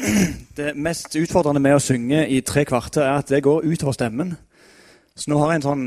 Det 0.56 0.72
mest 0.76 1.16
utfordrende 1.16 1.60
med 1.62 1.76
å 1.76 1.82
synge 1.82 2.22
i 2.28 2.40
tre 2.46 2.64
kvarter 2.68 3.04
er 3.04 3.20
at 3.20 3.30
det 3.32 3.42
går 3.44 3.66
utover 3.68 3.96
stemmen. 3.96 4.34
Så 5.14 5.30
nå 5.30 5.38
har 5.40 5.52
jeg 5.52 5.60
en 5.60 5.66
sånn 5.66 5.86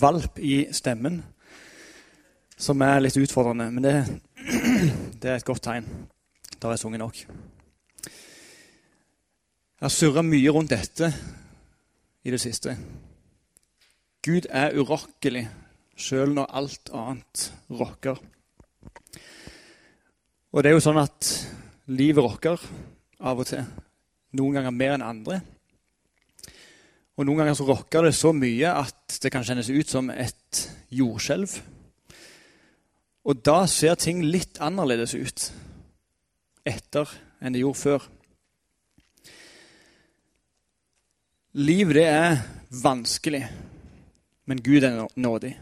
valp 0.00 0.38
i 0.38 0.64
stemmen 0.74 1.20
som 2.60 2.82
er 2.84 3.02
litt 3.02 3.18
utfordrende. 3.20 3.70
Men 3.74 3.86
det, 3.86 3.94
det 5.22 5.30
er 5.30 5.38
et 5.38 5.46
godt 5.46 5.64
tegn. 5.68 5.86
Da 6.56 6.68
har 6.68 6.76
jeg 6.76 6.82
sunget 6.84 7.02
nok. 7.02 7.22
Jeg 9.80 9.86
har 9.86 9.94
surra 9.94 10.22
mye 10.26 10.52
rundt 10.52 10.74
dette 10.74 11.12
i 12.24 12.32
det 12.34 12.40
siste. 12.42 12.74
Gud 14.20 14.50
er 14.50 14.76
urokkelig 14.76 15.46
sjøl 15.96 16.34
når 16.36 16.52
alt 16.60 16.90
annet 16.92 17.46
rokker. 17.72 18.20
Og 20.50 20.62
det 20.62 20.68
er 20.70 20.76
jo 20.76 20.84
sånn 20.84 21.00
at 21.00 21.30
livet 21.90 22.22
rokker 22.24 22.60
av 23.20 23.40
og 23.42 23.48
til. 23.50 23.64
Noen 24.38 24.58
ganger 24.58 24.74
mer 24.74 24.94
enn 24.94 25.06
andre. 25.06 25.40
Og 27.18 27.26
noen 27.26 27.42
ganger 27.42 27.56
så 27.58 27.66
rokker 27.68 28.06
det 28.06 28.14
så 28.16 28.30
mye 28.32 28.70
at 28.72 29.18
det 29.20 29.32
kan 29.32 29.44
kjennes 29.44 29.68
ut 29.68 29.90
som 29.90 30.10
et 30.14 30.60
jordskjelv. 30.94 31.56
Og 33.28 33.42
da 33.44 33.64
ser 33.68 33.98
ting 34.00 34.22
litt 34.24 34.60
annerledes 34.62 35.12
ut 35.18 35.50
etter 36.64 37.10
enn 37.40 37.56
det 37.56 37.64
gjorde 37.64 37.82
før. 37.82 38.06
Liv, 41.60 41.90
det 41.96 42.06
er 42.06 42.38
vanskelig, 42.70 43.42
men 44.46 44.62
Gud 44.62 44.86
er 44.86 45.00
nådig. 45.18 45.56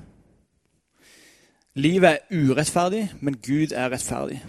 Livet 1.79 2.11
er 2.11 2.45
urettferdig, 2.45 3.07
men 3.25 3.39
Gud 3.41 3.73
er 3.73 3.89
rettferdig. 3.95 4.43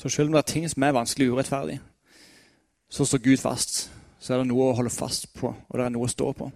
Så 0.00 0.08
selv 0.08 0.30
om 0.30 0.32
det 0.32 0.40
er 0.40 0.48
ting 0.48 0.68
som 0.70 0.82
er 0.82 0.94
vanskelig 0.96 1.26
og 1.28 1.36
urettferdig, 1.36 1.76
så 2.88 3.04
står 3.04 3.20
Gud 3.20 3.36
fast. 3.36 3.90
Så 4.20 4.32
er 4.32 4.40
det 4.40 4.48
noe 4.48 4.70
å 4.70 4.76
holde 4.78 4.92
fast 4.92 5.28
på, 5.36 5.50
og 5.52 5.76
det 5.76 5.84
er 5.84 5.92
noe 5.92 6.08
å 6.08 6.12
stå 6.12 6.30
på. 6.38 6.48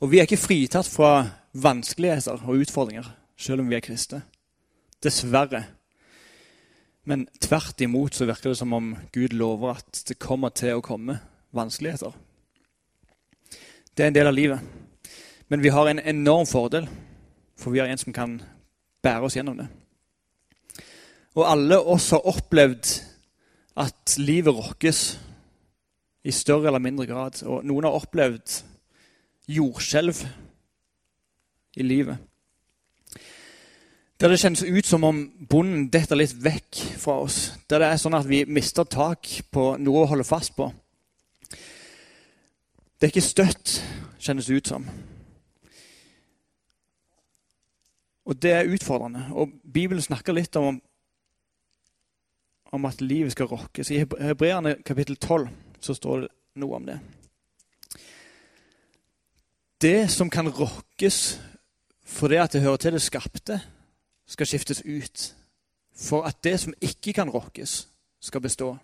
Og 0.00 0.08
vi 0.08 0.20
er 0.20 0.28
ikke 0.28 0.40
fritatt 0.40 0.88
fra 0.88 1.26
vanskeligheter 1.52 2.40
og 2.46 2.62
utfordringer, 2.64 3.10
selv 3.36 3.60
om 3.60 3.68
vi 3.68 3.76
er 3.76 3.84
kristne. 3.84 4.22
Dessverre. 5.04 5.66
Men 7.04 7.26
tvert 7.40 7.80
imot 7.84 8.16
så 8.16 8.28
virker 8.28 8.54
det 8.54 8.60
som 8.60 8.72
om 8.76 8.94
Gud 9.12 9.36
lover 9.36 9.76
at 9.76 10.02
det 10.08 10.16
kommer 10.20 10.52
til 10.56 10.78
å 10.78 10.84
komme 10.84 11.18
vanskeligheter. 11.56 12.16
Det 13.92 14.06
er 14.06 14.12
en 14.12 14.16
del 14.16 14.32
av 14.32 14.36
livet. 14.36 14.64
Men 15.52 15.60
vi 15.60 15.72
har 15.76 15.88
en 15.88 16.00
enorm 16.00 16.48
fordel, 16.48 16.88
for 17.60 17.72
vi 17.74 17.84
har 17.84 17.92
en 17.92 18.00
som 18.00 18.16
kan 18.16 18.38
bære 19.04 19.28
oss 19.28 19.36
gjennom 19.36 19.60
det. 19.60 19.68
Og 21.38 21.46
alle 21.46 21.78
oss 21.78 22.10
har 22.10 22.26
opplevd 22.26 22.90
at 23.80 24.16
livet 24.18 24.54
rokkes 24.54 25.02
i 26.24 26.32
større 26.34 26.66
eller 26.66 26.82
mindre 26.82 27.06
grad. 27.06 27.42
Og 27.46 27.64
noen 27.64 27.86
har 27.86 27.96
opplevd 27.96 28.60
jordskjelv 29.50 30.24
i 31.76 31.86
livet. 31.86 32.18
Der 34.20 34.28
det 34.28 34.40
kjennes 34.42 34.62
ut 34.62 34.86
som 34.86 35.04
om 35.08 35.20
bonden 35.48 35.86
detter 35.88 36.18
litt 36.18 36.34
vekk 36.44 36.80
fra 37.00 37.14
oss. 37.22 37.54
Der 37.70 37.80
det 37.80 37.88
er 37.88 38.02
sånn 38.02 38.18
at 38.18 38.28
vi 38.28 38.42
mister 38.44 38.84
tak 38.84 39.30
på 39.48 39.72
noe 39.80 40.02
å 40.02 40.10
holde 40.10 40.28
fast 40.28 40.52
på. 40.58 40.66
Det 43.00 43.06
er 43.06 43.14
ikke 43.14 43.24
støtt, 43.24 43.78
kjennes 44.20 44.50
ut 44.50 44.68
som. 44.68 44.84
Og 48.28 48.36
det 48.36 48.52
er 48.52 48.68
utfordrende. 48.68 49.30
Og 49.32 49.56
Bibelen 49.64 50.04
snakker 50.04 50.36
litt 50.36 50.56
om 50.60 50.82
om 52.72 52.84
at 52.84 53.00
livet 53.00 53.32
skal 53.32 53.50
rokkes. 53.50 53.90
I 53.90 54.04
Hebreerne 54.20 54.76
kapittel 54.86 55.16
12 55.16 55.48
så 55.80 55.94
står 55.94 56.20
det 56.20 56.30
noe 56.60 56.76
om 56.76 56.86
det. 56.86 56.98
Det 59.80 60.10
som 60.12 60.30
kan 60.30 60.48
rokkes 60.48 61.40
fordi 62.10 62.40
at 62.42 62.52
det 62.52 62.64
hører 62.64 62.76
til 62.76 62.92
det 62.92 63.02
skapte, 63.02 63.60
skal 64.26 64.46
skiftes 64.46 64.82
ut. 64.82 65.34
For 65.94 66.26
at 66.26 66.44
det 66.44 66.56
som 66.60 66.74
ikke 66.80 67.12
kan 67.12 67.30
rokkes, 67.30 67.88
skal 68.20 68.40
bestå. 68.40 68.76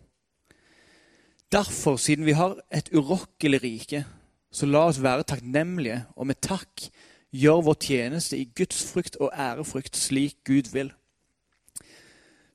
Derfor, 1.52 1.96
siden 1.96 2.24
vi 2.24 2.32
har 2.32 2.56
et 2.72 2.88
urokkelig 2.94 3.62
rike, 3.62 4.04
så 4.52 4.66
la 4.66 4.86
oss 4.88 5.02
være 5.02 5.26
takknemlige 5.28 6.04
og 6.16 6.26
med 6.26 6.40
takk 6.40 6.86
gjør 7.34 7.64
vår 7.66 7.76
tjeneste 7.80 8.38
i 8.38 8.48
Guds 8.56 8.80
frykt 8.92 9.18
og 9.20 9.32
ærefrykt 9.34 9.96
slik 9.96 10.38
Gud 10.44 10.72
vil. 10.72 10.92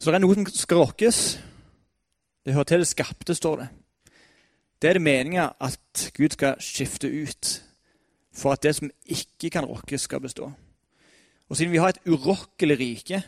Så 0.01 0.09
det 0.09 0.17
er 0.17 0.23
noe 0.23 0.34
som 0.34 0.47
skal 0.50 0.79
rokkes. 0.81 1.17
Det 2.41 2.56
hører 2.56 2.66
til 2.72 2.81
det 2.81 2.89
skapte, 2.89 3.35
står 3.38 3.59
det. 3.59 3.67
Det 4.81 4.89
er 4.89 4.97
det 4.97 5.03
meninga 5.06 5.51
at 5.62 6.07
Gud 6.17 6.34
skal 6.34 6.57
skifte 6.57 7.06
ut 7.06 7.51
for 8.34 8.56
at 8.56 8.63
det 8.63 8.73
som 8.79 8.90
ikke 9.06 9.51
kan 9.53 9.67
rokkes, 9.67 10.07
skal 10.07 10.23
bestå. 10.23 10.50
Og 11.50 11.57
siden 11.57 11.72
vi 11.72 11.78
har 11.78 11.94
et 11.94 12.01
urokkelig 12.09 12.79
rike, 12.79 13.22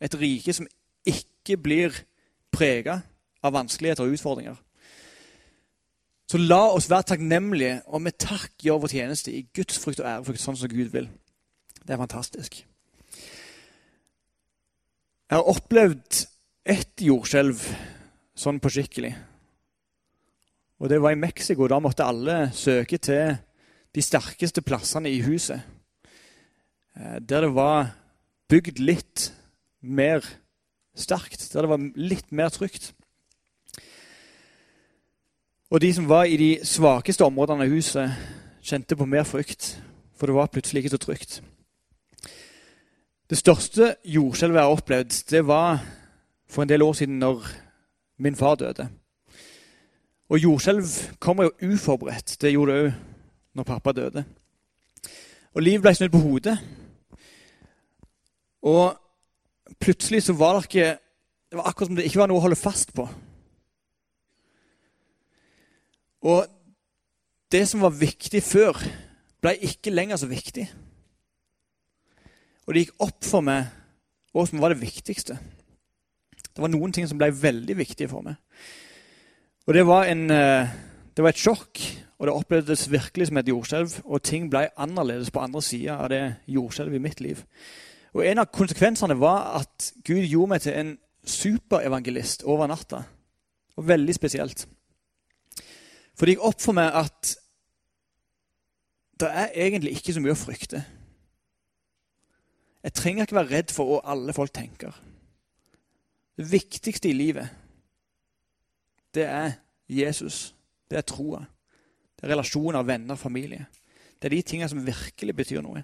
et 0.00 0.16
rike 0.16 0.52
som 0.56 0.70
ikke 1.04 1.58
blir 1.60 2.00
prega 2.52 3.00
av 3.42 3.52
vanskeligheter 3.52 4.06
og 4.06 4.16
utfordringer, 4.16 4.56
så 6.30 6.38
la 6.38 6.62
oss 6.70 6.88
være 6.88 7.10
takknemlige 7.10 7.82
og 7.86 8.00
med 8.06 8.16
takk 8.22 8.54
gjøre 8.62 8.86
vår 8.86 8.94
tjeneste 8.94 9.34
i 9.34 9.48
Guds 9.52 9.82
frykt 9.82 10.00
og 10.00 10.08
ærefrykt, 10.08 10.40
sånn 10.40 10.56
som 10.56 10.70
Gud 10.70 10.94
vil. 10.94 11.10
Det 11.82 11.92
er 11.92 12.00
fantastisk. 12.00 12.62
Jeg 15.30 15.38
har 15.38 15.46
opplevd 15.46 16.16
ett 16.66 17.02
jordskjelv 17.06 17.60
sånn 18.34 18.56
på 18.58 18.70
skikkelig. 18.74 19.12
Og 20.82 20.90
det 20.90 20.96
var 20.98 21.14
i 21.14 21.20
Mexico. 21.22 21.68
Da 21.70 21.78
måtte 21.78 22.02
alle 22.02 22.48
søke 22.50 22.98
til 22.98 23.36
de 23.94 24.02
sterkeste 24.02 24.64
plassene 24.66 25.06
i 25.06 25.20
huset. 25.22 25.62
Eh, 26.98 27.20
der 27.22 27.46
det 27.46 27.52
var 27.54 27.92
bygd 28.50 28.82
litt 28.82 29.28
mer 29.86 30.26
sterkt, 30.98 31.46
der 31.52 31.62
det 31.62 31.70
var 31.76 31.86
litt 31.94 32.34
mer 32.34 32.50
trygt. 32.50 32.90
Og 35.70 35.78
de 35.78 35.92
som 35.94 36.10
var 36.10 36.26
i 36.26 36.40
de 36.42 36.50
svakeste 36.66 37.22
områdene 37.22 37.70
av 37.70 37.78
huset, 37.78 38.18
kjente 38.66 38.98
på 38.98 39.06
mer 39.06 39.22
frykt, 39.22 39.76
for 40.18 40.26
det 40.26 40.34
var 40.40 40.50
plutselig 40.50 40.82
ikke 40.82 40.96
så 40.96 41.02
trygt. 41.06 41.40
Det 43.30 43.38
største 43.38 43.92
jordskjelvet 44.10 44.58
jeg 44.58 44.66
har 44.66 44.72
opplevd, 44.74 45.16
det 45.30 45.40
var 45.46 45.78
for 46.50 46.64
en 46.64 46.68
del 46.68 46.82
år 46.82 46.96
siden 46.98 47.20
når 47.22 47.44
min 48.18 48.36
far 48.36 48.56
døde. 48.58 48.88
Og 50.28 50.42
jordskjelv 50.42 50.88
kommer 51.22 51.46
jo 51.46 51.70
uforberedt. 51.70 52.34
Det 52.40 52.50
gjorde 52.50 52.74
det 52.74 52.88
òg 52.88 52.96
når 53.54 53.68
pappa 53.68 53.92
døde. 53.92 54.24
Og 55.54 55.62
livet 55.62 55.82
ble 55.82 55.94
snudd 55.94 56.10
på 56.10 56.24
hodet. 56.24 56.56
Og 58.66 58.98
plutselig 59.78 60.24
så 60.26 60.34
var 60.34 60.58
det 60.58 60.66
ikke 60.66 60.98
Det 61.50 61.58
var 61.58 61.66
akkurat 61.66 61.86
som 61.88 61.96
det 61.96 62.04
ikke 62.06 62.18
var 62.20 62.28
noe 62.30 62.38
å 62.38 62.42
holde 62.44 62.56
fast 62.58 62.92
på. 62.94 63.08
Og 66.22 66.46
det 67.50 67.64
som 67.66 67.82
var 67.82 67.90
viktig 67.90 68.42
før, 68.42 68.78
ble 69.42 69.56
ikke 69.66 69.90
lenger 69.90 70.20
så 70.20 70.28
viktig. 70.30 70.68
Og 72.66 72.74
det 72.74 72.84
gikk 72.84 73.02
opp 73.06 73.24
for 73.26 73.44
meg 73.44 73.70
hva 74.34 74.44
som 74.46 74.62
var 74.62 74.74
det 74.74 74.82
viktigste. 74.82 75.38
Det 76.50 76.62
var 76.62 76.70
noen 76.72 76.92
ting 76.94 77.08
som 77.08 77.18
ble 77.18 77.30
veldig 77.34 77.76
viktige 77.78 78.10
for 78.10 78.26
meg. 78.26 78.38
Og 79.68 79.74
det 79.74 79.84
var, 79.86 80.08
en, 80.10 80.30
eh, 80.30 80.70
det 81.14 81.22
var 81.22 81.30
et 81.30 81.40
sjokk, 81.40 81.80
og 82.18 82.26
det 82.26 82.34
opplevdes 82.34 82.90
virkelig 82.90 83.28
som 83.28 83.38
et 83.40 83.48
jordskjelv. 83.48 84.00
Og 84.04 84.22
ting 84.22 84.50
ble 84.50 84.68
annerledes 84.76 85.30
på 85.30 85.40
andre 85.40 85.62
sida 85.62 85.96
av 86.02 86.10
det 86.12 86.22
jordskjelvet 86.50 86.98
i 86.98 87.02
mitt 87.02 87.20
liv. 87.20 87.44
Og 88.14 88.26
En 88.26 88.42
av 88.42 88.50
konsekvensene 88.52 89.14
var 89.18 89.60
at 89.60 89.92
Gud 90.04 90.26
gjorde 90.26 90.50
meg 90.50 90.60
til 90.60 90.74
en 90.74 90.98
superevangelist 91.24 92.42
over 92.42 92.66
natta. 92.66 93.04
Og 93.76 93.88
veldig 93.88 94.14
spesielt. 94.14 94.66
For 96.18 96.26
det 96.26 96.34
gikk 96.34 96.44
opp 96.44 96.60
for 96.60 96.76
meg 96.76 96.90
at 96.92 97.36
det 99.20 99.28
er 99.28 99.54
egentlig 99.66 99.92
ikke 99.96 100.12
så 100.16 100.20
mye 100.20 100.34
å 100.34 100.38
frykte. 100.38 100.82
Jeg 102.84 102.92
trenger 102.96 103.26
ikke 103.26 103.36
være 103.36 103.50
redd 103.50 103.72
for 103.74 103.88
hva 103.88 104.00
alle 104.14 104.32
folk 104.32 104.52
tenker. 104.56 104.94
Det 106.36 106.46
viktigste 106.52 107.10
i 107.10 107.16
livet, 107.16 107.48
det 109.14 109.26
er 109.28 109.52
Jesus. 109.88 110.54
Det 110.90 110.98
er 110.98 111.06
troa. 111.06 111.44
Det 112.16 112.24
er 112.24 112.32
relasjoner, 112.32 112.82
venner, 112.82 113.14
familie. 113.14 113.66
Det 114.20 114.28
er 114.28 114.36
de 114.36 114.42
tingene 114.42 114.68
som 114.68 114.86
virkelig 114.86 115.36
betyr 115.36 115.62
noe. 115.64 115.82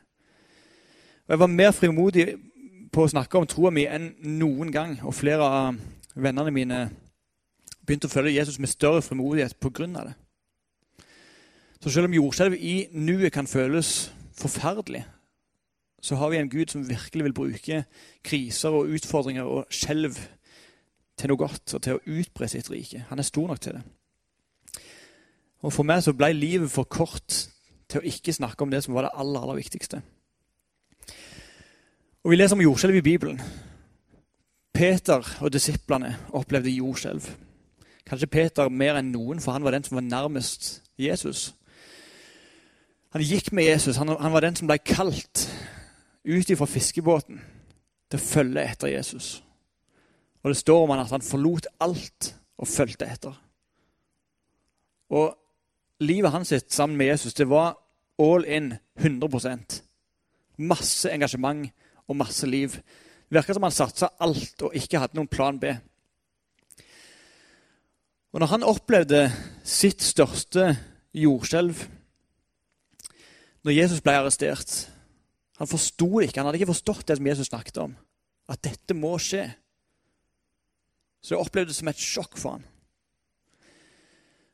Og 1.26 1.34
Jeg 1.34 1.38
var 1.38 1.46
mer 1.46 1.72
frimodig 1.74 2.26
på 2.92 3.04
å 3.04 3.10
snakke 3.10 3.38
om 3.38 3.46
troa 3.46 3.70
mi 3.74 3.84
enn 3.88 4.14
noen 4.38 4.72
gang. 4.72 4.96
Og 5.04 5.14
flere 5.14 5.44
av 5.44 5.78
vennene 6.14 6.54
mine 6.54 6.80
begynte 7.86 8.08
å 8.08 8.12
følge 8.12 8.36
Jesus 8.38 8.58
med 8.58 8.72
større 8.72 9.02
frimodighet 9.02 9.58
pga. 9.60 9.86
det. 9.86 10.14
Så 11.80 11.90
selv 11.90 12.08
om 12.08 12.14
jordskjelv 12.14 12.54
i 12.54 12.88
nuet 12.92 13.32
kan 13.32 13.46
føles 13.46 14.12
forferdelig, 14.32 15.04
så 16.02 16.16
har 16.16 16.30
vi 16.30 16.36
en 16.38 16.50
Gud 16.50 16.70
som 16.70 16.88
virkelig 16.88 17.24
vil 17.24 17.34
bruke 17.34 17.84
kriser 18.24 18.74
og 18.74 18.92
utfordringer 18.94 19.42
og 19.42 19.66
skjelv 19.70 20.18
til 21.16 21.30
noe 21.32 21.40
godt 21.40 21.74
og 21.74 21.82
til 21.82 21.96
å 21.96 22.18
utbre 22.18 22.48
sitt 22.48 22.70
rike. 22.70 23.06
Han 23.08 23.18
er 23.18 23.26
stor 23.26 23.48
nok 23.48 23.60
til 23.60 23.78
det. 23.78 23.82
Og 25.64 25.72
For 25.72 25.88
meg 25.88 26.04
så 26.04 26.12
ble 26.14 26.30
livet 26.36 26.70
for 26.70 26.84
kort 26.84 27.46
til 27.88 28.00
å 28.00 28.06
ikke 28.06 28.34
snakke 28.34 28.62
om 28.62 28.70
det 28.70 28.82
som 28.84 28.94
var 28.94 29.06
det 29.06 29.16
aller, 29.16 29.40
aller 29.40 29.58
viktigste. 29.62 30.02
Og 32.24 32.30
Vi 32.30 32.36
leser 32.36 32.56
om 32.56 32.62
jordskjelv 32.62 33.00
i 33.00 33.06
Bibelen. 33.06 33.40
Peter 34.74 35.24
og 35.40 35.52
disiplene 35.52 36.16
opplevde 36.36 36.70
jordskjelv. 36.74 37.30
Kanskje 38.06 38.30
Peter 38.30 38.68
mer 38.68 38.98
enn 39.00 39.08
noen, 39.10 39.40
for 39.40 39.56
han 39.56 39.64
var 39.64 39.74
den 39.74 39.86
som 39.86 39.96
var 39.96 40.04
nærmest 40.04 40.82
Jesus. 40.98 41.54
Han 43.14 43.24
gikk 43.24 43.52
med 43.56 43.64
Jesus. 43.64 43.96
Han, 43.96 44.12
han 44.20 44.34
var 44.34 44.44
den 44.44 44.58
som 44.58 44.68
ble 44.68 44.76
kalt 44.84 45.46
ut 46.26 46.52
fra 46.58 46.66
fiskebåten 46.66 47.40
til 48.10 48.18
å 48.18 48.22
følge 48.22 48.64
etter 48.66 48.92
Jesus. 48.92 49.42
Og 50.42 50.50
Det 50.50 50.60
står 50.60 50.82
om 50.82 50.92
han 50.94 51.02
at 51.02 51.14
han 51.14 51.24
forlot 51.26 51.66
alt 51.80 52.34
og 52.58 52.68
fulgte 52.68 53.06
etter. 53.06 53.34
Og 55.10 55.34
livet 56.02 56.30
hans 56.30 56.48
sitt 56.48 56.72
sammen 56.72 56.98
med 56.98 57.06
Jesus 57.06 57.34
det 57.34 57.48
var 57.50 57.76
all 58.18 58.44
in 58.44 58.74
100% 58.98 59.82
Masse 60.56 61.10
engasjement 61.12 61.68
og 62.08 62.16
masse 62.16 62.46
liv. 62.46 62.78
Det 63.28 63.36
virka 63.36 63.54
som 63.54 63.66
han 63.66 63.74
satsa 63.74 64.08
alt 64.24 64.62
og 64.62 64.74
ikke 64.74 65.02
hadde 65.02 65.18
noen 65.18 65.28
plan 65.28 65.58
B. 65.60 65.74
Og 68.32 68.40
når 68.40 68.52
han 68.54 68.64
opplevde 68.64 69.20
sitt 69.64 70.00
største 70.02 70.70
jordskjelv, 71.12 71.82
når 73.64 73.76
Jesus 73.76 74.00
ble 74.00 74.14
arrestert 74.16 74.86
Han 75.58 75.70
forsto 75.70 76.08
ikke. 76.20 76.40
Han 76.40 76.48
hadde 76.48 76.60
ikke 76.60 76.72
forstått 76.72 77.06
det 77.08 77.16
som 77.18 77.26
Jesus 77.26 77.50
snakket 77.50 77.80
om. 77.82 77.96
At 78.48 78.62
dette 78.64 78.94
må 78.94 79.14
skje. 79.22 79.48
Så 81.22 81.34
det 81.34 81.42
opplevdes 81.42 81.80
som 81.80 81.88
et 81.90 82.00
sjokk 82.00 82.36
for 82.38 82.56
ham. 82.56 82.64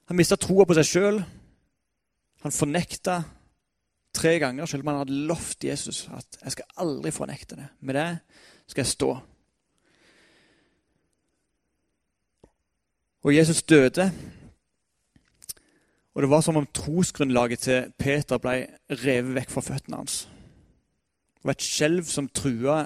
Han 0.09 0.19
mista 0.19 0.39
troa 0.41 0.67
på 0.69 0.77
seg 0.79 0.89
sjøl. 0.89 1.23
Han 2.43 2.55
fornekta 2.55 3.23
tre 4.13 4.37
ganger, 4.43 4.67
selv 4.69 4.85
om 4.85 4.93
han 4.93 5.03
hadde 5.03 5.27
lovt 5.29 5.65
Jesus 5.65 6.09
at 6.13 6.39
'jeg 6.43 6.53
skal 6.53 6.65
aldri 6.77 7.11
fornekte 7.11 7.57
det'. 7.57 7.71
Med 7.81 7.95
det 7.95 8.19
skal 8.67 8.83
jeg 8.83 8.87
stå. 8.87 9.21
Og 13.23 13.37
Jesus 13.37 13.63
døde. 13.63 14.13
Og 16.15 16.23
det 16.23 16.31
var 16.31 16.41
som 16.41 16.57
om 16.57 16.67
trosgrunnlaget 16.67 17.59
til 17.59 17.93
Peter 17.99 18.39
ble 18.39 18.67
revet 18.91 19.35
vekk 19.35 19.51
fra 19.51 19.61
føttene 19.61 19.97
hans. 19.97 20.29
Var 21.43 21.57
et 21.57 21.65
skjelv 21.67 22.07
som 22.11 22.29
trua 22.31 22.85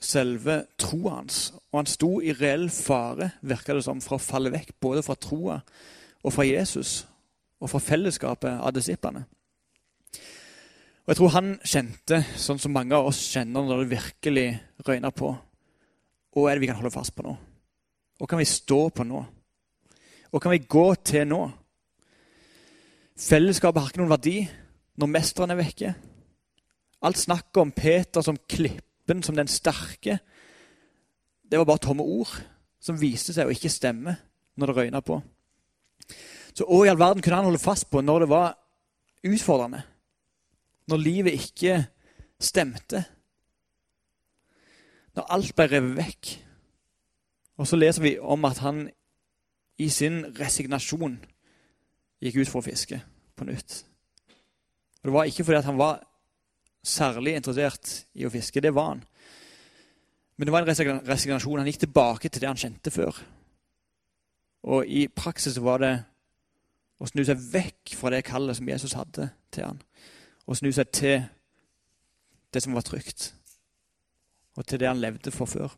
selve 0.00 0.62
troa 0.80 1.18
hans. 1.18 1.50
Og 1.70 1.82
han 1.82 1.90
sto 1.90 2.10
i 2.24 2.32
reell 2.34 2.68
fare, 2.72 3.34
virka 3.46 3.76
det 3.76 3.84
som, 3.84 4.00
for 4.02 4.16
å 4.16 4.22
falle 4.22 4.52
vekk 4.52 4.74
både 4.82 5.04
fra 5.04 5.16
troa 5.20 5.60
og 6.20 6.34
fra 6.34 6.46
Jesus 6.48 7.04
og 7.60 7.68
fra 7.68 7.80
fellesskapet 7.84 8.56
av 8.56 8.72
disiplene. 8.72 9.26
Og 11.04 11.12
Jeg 11.12 11.18
tror 11.18 11.32
han 11.34 11.52
kjente, 11.64 12.20
sånn 12.38 12.60
som 12.60 12.72
mange 12.72 12.96
av 12.96 13.08
oss 13.10 13.20
kjenner 13.32 13.64
når 13.66 13.82
det 13.82 13.96
virkelig 13.96 14.48
røyner 14.86 15.12
på. 15.16 15.32
Hva 16.30 16.44
er 16.48 16.56
det 16.56 16.64
vi 16.64 16.70
kan 16.70 16.78
holde 16.78 16.94
fast 16.94 17.14
på 17.16 17.24
nå? 17.26 17.34
Hva 18.20 18.28
kan 18.28 18.40
vi 18.40 18.48
stå 18.48 18.80
på 18.94 19.04
nå? 19.08 19.24
Hva 20.30 20.40
kan 20.40 20.54
vi 20.54 20.62
gå 20.62 20.86
til 21.02 21.26
nå? 21.28 21.40
Fellesskapet 23.20 23.82
har 23.82 23.90
ikke 23.90 24.00
noen 24.00 24.12
verdi 24.12 24.36
når 25.00 25.12
mesteren 25.12 25.52
er 25.52 25.60
vekke. 25.60 25.92
Alt 27.02 27.18
snakket 27.18 27.62
om 27.62 27.72
Peter 27.72 28.22
som 28.22 28.38
klippen, 28.48 29.22
som 29.22 29.36
den 29.36 29.48
sterke, 29.48 30.18
det 31.50 31.58
var 31.58 31.66
bare 31.66 31.82
tomme 31.82 32.04
ord 32.04 32.30
som 32.80 32.98
viste 33.00 33.34
seg 33.34 33.48
å 33.48 33.54
ikke 33.54 33.72
stemme 33.72 34.14
når 34.60 34.70
det 34.70 34.76
røyna 34.76 35.00
på. 35.04 35.18
Så 36.54 36.66
hva 36.66 36.84
i 36.84 36.90
all 36.90 37.00
verden 37.00 37.22
kunne 37.22 37.40
han 37.40 37.48
holde 37.48 37.62
fast 37.62 37.88
på 37.90 38.02
når 38.04 38.24
det 38.24 38.30
var 38.30 38.52
utfordrende? 39.26 39.82
Når 40.90 41.02
livet 41.02 41.38
ikke 41.38 41.76
stemte? 42.40 43.02
Når 45.16 45.28
alt 45.36 45.54
ble 45.56 45.66
revet 45.70 45.98
vekk? 45.98 46.30
Og 47.60 47.68
så 47.68 47.78
leser 47.78 48.04
vi 48.04 48.14
om 48.18 48.46
at 48.48 48.62
han 48.64 48.86
i 49.80 49.88
sin 49.92 50.22
resignasjon 50.36 51.18
gikk 52.20 52.42
ut 52.42 52.50
for 52.52 52.60
å 52.60 52.66
fiske 52.66 53.00
på 53.36 53.46
nytt. 53.48 53.80
Og 55.00 55.08
Det 55.08 55.14
var 55.16 55.28
ikke 55.28 55.46
fordi 55.48 55.64
han 55.64 55.80
var 55.80 56.02
særlig 56.86 57.36
interessert 57.38 57.90
i 58.14 58.26
å 58.26 58.32
fiske. 58.32 58.62
Det 58.62 58.72
var 58.74 58.94
han. 58.94 59.02
Men 60.36 60.48
det 60.48 60.54
var 60.54 60.64
en 60.64 61.02
resignasjon. 61.04 61.58
Han 61.60 61.68
gikk 61.68 61.82
tilbake 61.84 62.28
til 62.28 62.40
det 62.40 62.48
han 62.48 62.60
kjente 62.60 62.92
før. 62.94 63.18
Og 64.70 64.88
i 64.88 65.06
praksis 65.08 65.58
var 65.60 65.82
det 65.82 65.92
å 67.00 67.08
snu 67.08 67.22
seg 67.24 67.40
vekk 67.52 67.94
fra 67.96 68.12
det 68.12 68.24
kallet 68.28 68.58
som 68.58 68.68
Jesus 68.68 68.96
hadde 68.96 69.30
til 69.52 69.66
han. 69.68 69.80
Og 70.48 70.58
snu 70.58 70.70
seg 70.72 70.90
til 70.96 71.22
det 72.50 72.62
som 72.64 72.74
var 72.74 72.84
trygt, 72.84 73.30
og 74.58 74.66
til 74.66 74.80
det 74.82 74.88
han 74.88 75.00
levde 75.00 75.32
for 75.32 75.48
før. 75.48 75.76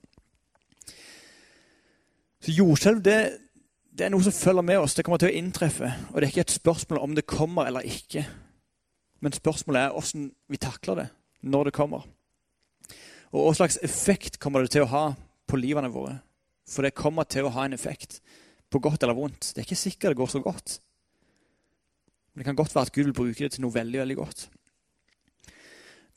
Så 2.42 2.54
Jordskjelv 2.56 3.02
det, 3.04 3.18
det, 3.92 4.06
er 4.06 4.14
noe 4.14 4.24
som 4.24 4.34
følger 4.34 4.64
med 4.66 4.80
oss. 4.82 4.96
Det 4.96 5.04
kommer 5.06 5.20
til 5.22 5.30
å 5.30 5.36
inntreffe. 5.38 5.90
Og 6.10 6.16
det 6.16 6.26
er 6.26 6.32
ikke 6.32 6.46
et 6.48 6.56
spørsmål 6.56 7.02
om 7.04 7.14
det 7.14 7.28
kommer 7.28 7.68
eller 7.68 7.86
ikke. 7.86 8.24
Men 9.22 9.34
spørsmålet 9.34 9.84
er 9.84 9.94
hvordan 9.94 10.28
vi 10.50 10.60
takler 10.60 10.98
det 10.98 11.08
når 11.42 11.68
det 11.68 11.76
kommer. 11.76 12.06
Og 13.32 13.46
hva 13.46 13.52
slags 13.56 13.78
effekt 13.82 14.38
kommer 14.42 14.62
det 14.62 14.74
til 14.74 14.84
å 14.84 14.90
ha 14.92 15.04
på 15.48 15.58
livene 15.60 15.90
våre? 15.92 16.18
For 16.68 16.84
det 16.84 16.96
kommer 16.98 17.26
til 17.26 17.46
å 17.46 17.52
ha 17.54 17.66
en 17.66 17.76
effekt, 17.76 18.20
på 18.72 18.80
godt 18.80 19.02
eller 19.04 19.16
vondt. 19.16 19.52
Det 19.52 19.62
er 19.62 19.66
ikke 19.66 19.76
sikkert 19.76 20.14
det 20.14 20.20
går 20.20 20.30
så 20.32 20.40
godt. 20.40 20.78
Men 22.32 22.42
det 22.42 22.48
kan 22.48 22.56
godt 22.56 22.74
være 22.74 22.88
at 22.88 22.92
Gud 22.94 23.10
vil 23.10 23.16
bruke 23.16 23.44
det 23.44 23.54
til 23.54 23.64
noe 23.64 23.74
veldig, 23.74 23.98
veldig 24.00 24.16
godt. 24.16 24.46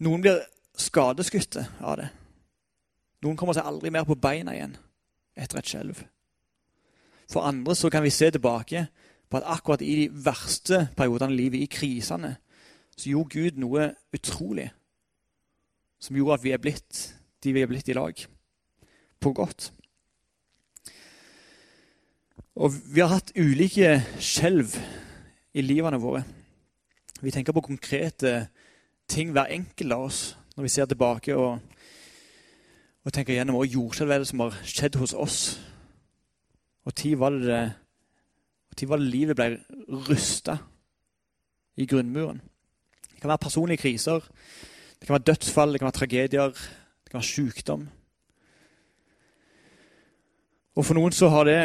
Noen 0.05 0.23
blir 0.23 0.39
skadeskutte 0.79 1.65
av 1.83 1.97
det. 1.99 2.07
Noen 3.25 3.37
kommer 3.39 3.57
seg 3.57 3.67
aldri 3.67 3.91
mer 3.91 4.07
på 4.07 4.17
beina 4.19 4.55
igjen 4.55 4.77
etter 5.35 5.59
et 5.59 5.67
skjelv. 5.67 5.99
For 7.31 7.47
andre 7.47 7.75
så 7.75 7.89
kan 7.91 8.05
vi 8.05 8.13
se 8.13 8.29
tilbake 8.31 8.85
på 9.27 9.39
at 9.39 9.47
akkurat 9.55 9.83
i 9.83 9.95
de 10.03 10.25
verste 10.25 10.85
periodene 10.95 11.33
i 11.33 11.39
livet, 11.39 11.63
i 11.63 11.71
krisene, 11.71 12.35
så 12.95 13.11
gjorde 13.11 13.35
Gud 13.35 13.59
noe 13.59 13.91
utrolig 14.15 14.69
som 15.99 16.15
gjorde 16.15 16.39
at 16.39 16.43
vi 16.43 16.53
er 16.55 16.61
blitt 16.61 17.01
de 17.45 17.53
vi 17.53 17.61
er 17.61 17.69
blitt 17.69 17.89
i 17.89 17.93
lag. 17.93 18.17
På 19.21 19.33
godt. 19.33 19.69
Og 22.55 22.73
vi 22.89 23.03
har 23.03 23.11
hatt 23.11 23.33
ulike 23.37 23.99
skjelv 24.23 24.73
i 25.53 25.61
livene 25.61 25.99
våre. 26.01 26.23
Vi 27.21 27.31
tenker 27.31 27.53
på 27.53 27.63
konkrete 27.67 28.47
ting, 29.07 29.31
hver 29.31 29.51
enkelt 29.53 29.93
av 29.93 30.07
oss, 30.07 30.21
når 30.55 30.65
vi 30.65 30.71
ser 30.73 30.89
tilbake 30.89 31.35
og, 31.37 31.59
og 33.05 33.13
tenker 33.13 33.37
gjennom 33.37 33.59
hva 33.59 33.67
jordskjelv 33.67 34.15
det 34.15 34.29
som 34.31 34.43
har 34.45 34.57
skjedd 34.65 34.97
hos 34.99 35.13
oss. 35.13 35.39
Og 36.85 36.95
tid 36.95 37.19
var 37.21 37.37
det, 37.37 37.61
tid 38.75 38.89
var 38.89 39.01
det 39.01 39.11
livet 39.13 39.37
ble 39.37 39.51
rusta 40.09 40.57
i 41.77 41.87
grunnmuren. 41.89 42.41
Kan 43.25 43.31
være 43.31 43.41
personlige 43.41 43.81
kriser, 43.81 44.19
det 44.99 45.07
kan 45.07 45.13
være 45.15 45.23
dødsfall, 45.25 45.71
det 45.73 45.79
kan 45.79 45.85
være 45.85 45.97
tragedier, 45.97 46.47
det 47.03 47.09
kan 47.09 47.17
være 47.17 47.23
sykdom. 47.23 47.87
Og 50.75 50.85
for 50.85 50.93
noen 50.93 51.15
så 51.15 51.31
har 51.33 51.47
det 51.49 51.61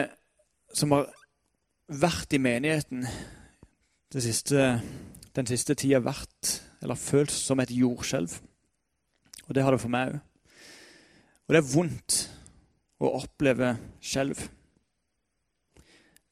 som 0.72 0.94
har 0.96 1.10
vært 2.00 2.32
i 2.32 2.40
menigheten, 2.40 3.04
siste, 4.16 4.70
den 5.36 5.50
siste 5.52 5.76
tida 5.76 6.00
vært, 6.00 6.54
eller 6.80 6.96
følt 6.96 7.36
som 7.36 7.60
et 7.60 7.76
jordskjelv. 7.76 8.38
Og 9.50 9.54
det 9.54 9.66
har 9.66 9.76
det 9.76 9.82
for 9.84 9.92
meg 9.92 10.14
òg. 10.14 10.18
Og 11.44 11.52
det 11.52 11.60
er 11.60 11.70
vondt 11.74 12.18
å 13.04 13.12
oppleve 13.20 13.74
skjelv. 14.00 14.48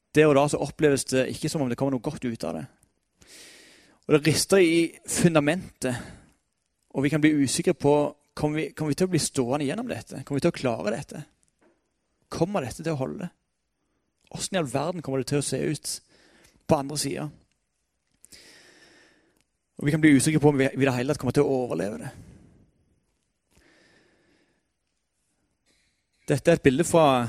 Det 0.09 0.25
og 0.25 0.35
da 0.41 0.49
så 0.49 0.65
oppleves 0.65 1.05
det 1.13 1.27
ikke 1.35 1.53
som 1.53 1.61
om 1.61 1.69
det 1.69 1.77
kommer 1.77 1.99
noe 1.99 2.07
godt 2.09 2.25
ut 2.25 2.49
av 2.49 2.57
det. 2.63 2.65
Og 4.09 4.15
det 4.15 4.25
rister 4.25 4.57
i 4.57 4.77
fundamentet, 5.05 5.93
og 6.89 7.03
vi 7.05 7.11
kan 7.13 7.21
bli 7.21 7.43
usikre 7.43 7.75
på 7.77 7.93
kommer 8.33 8.57
vi, 8.57 8.63
kommer 8.73 8.89
vi 8.89 8.97
til 8.97 9.05
å 9.05 9.11
bli 9.13 9.21
stående 9.21 9.67
gjennom 9.67 9.89
dette. 9.91 10.23
Kommer 10.25 10.39
vi 10.39 10.45
til 10.47 10.53
å 10.53 10.57
klare 10.57 10.93
dette? 10.95 11.21
Kommer 12.33 12.65
dette 12.65 12.81
til 12.81 12.95
å 12.95 13.01
holde? 13.03 13.29
Åssen 14.33 14.57
i 14.57 14.61
all 14.63 14.71
verden 14.71 15.05
kommer 15.05 15.21
det 15.21 15.29
til 15.29 15.43
å 15.43 15.45
se 15.45 15.59
ut 15.61 15.93
på 16.65 16.81
andre 16.81 16.97
sida? 16.97 17.27
Og 19.77 19.85
vi 19.85 19.93
kan 19.93 20.01
bli 20.01 20.15
usikre 20.17 20.41
på 20.41 20.49
om 20.49 20.57
vi 20.57 20.71
i 20.73 20.85
det 20.87 20.97
hele 20.97 21.13
tatt 21.13 21.21
kommer 21.21 21.37
til 21.37 21.45
å 21.45 21.61
overleve 21.67 22.01
det. 22.01 22.11
Dette 26.33 26.49
er 26.49 26.57
et 26.57 26.65
bilde 26.65 26.85
fra 26.85 27.27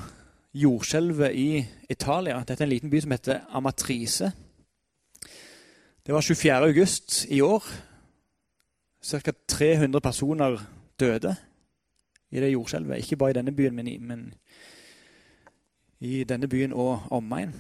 jordskjelvet 0.57 1.37
i 1.37 1.51
Italia. 1.93 2.41
Dette 2.41 2.65
er 2.65 2.71
en 2.71 2.73
liten 2.73 2.93
by 2.93 3.05
som 3.05 3.13
heter 3.19 3.45
Amatrice. 3.53 4.33
Det 6.07 6.15
var 6.15 6.21
24. 6.21 6.53
august 6.53 7.27
i 7.29 7.41
år. 7.41 7.65
Ca. 9.05 9.33
300 9.49 10.01
personer 10.01 10.59
døde 11.01 11.37
i 12.31 12.41
det 12.41 12.53
jordskjelvet. 12.53 12.99
Ikke 12.99 13.17
bare 13.17 13.31
i 13.31 13.33
denne 13.33 13.57
byen, 13.57 13.75
men 13.75 13.89
i, 13.89 13.99
men 13.99 14.35
i 16.01 16.25
denne 16.25 16.49
byen 16.49 16.73
og 16.73 17.03
omegn. 17.11 17.55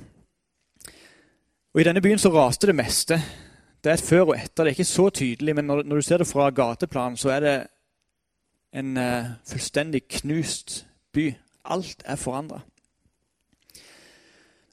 Og 1.74 1.80
I 1.80 1.84
denne 1.84 2.00
byen 2.00 2.18
så 2.18 2.32
raste 2.32 2.66
det 2.66 2.74
meste. 2.74 3.20
Det 3.84 3.90
er 3.90 3.94
et 3.94 4.08
før 4.08 4.20
og 4.20 4.34
etter. 4.36 4.64
Det 4.64 4.70
er 4.70 4.78
ikke 4.78 4.84
så 4.84 5.10
tydelig, 5.10 5.54
men 5.54 5.64
når, 5.64 5.82
når 5.82 5.96
du 5.96 6.02
ser 6.02 6.18
det 6.18 6.26
fra 6.26 6.50
gateplan, 6.50 7.16
så 7.16 7.30
er 7.30 7.40
det 7.40 7.56
en 8.72 8.96
uh, 8.96 9.30
fullstendig 9.46 10.02
knust 10.08 10.86
by. 11.12 11.34
Alt 11.64 12.02
er 12.04 12.16
forandra. 12.16 12.60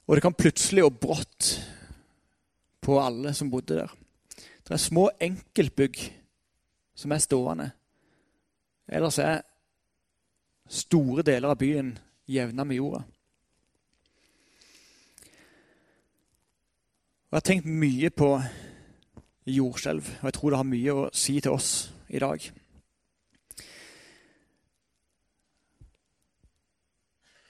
Og 0.06 0.16
det 0.16 0.22
kan 0.22 0.34
plutselig 0.34 0.84
og 0.84 0.96
brått 1.00 1.58
på 2.88 2.96
alle 3.00 3.34
som 3.34 3.50
bodde 3.50 3.74
der. 3.76 3.90
Det 4.64 4.70
er 4.72 4.80
små 4.80 5.10
enkeltbygg 5.20 5.98
som 6.96 7.12
er 7.12 7.18
stående. 7.20 7.70
Ellers 8.88 9.18
er 9.20 9.42
store 10.68 11.22
deler 11.22 11.52
av 11.52 11.58
byen 11.60 11.90
jevna 12.28 12.64
med 12.64 12.76
jorda. 12.76 13.02
Og 17.28 17.32
Jeg 17.32 17.36
har 17.36 17.44
tenkt 17.44 17.66
mye 17.68 18.10
på 18.10 18.28
jordskjelv, 19.46 20.08
og 20.20 20.24
jeg 20.24 20.36
tror 20.38 20.50
det 20.50 20.60
har 20.62 20.68
mye 20.70 20.94
å 20.94 21.10
si 21.12 21.34
til 21.44 21.52
oss 21.52 21.72
i 22.08 22.22
dag. 22.22 22.46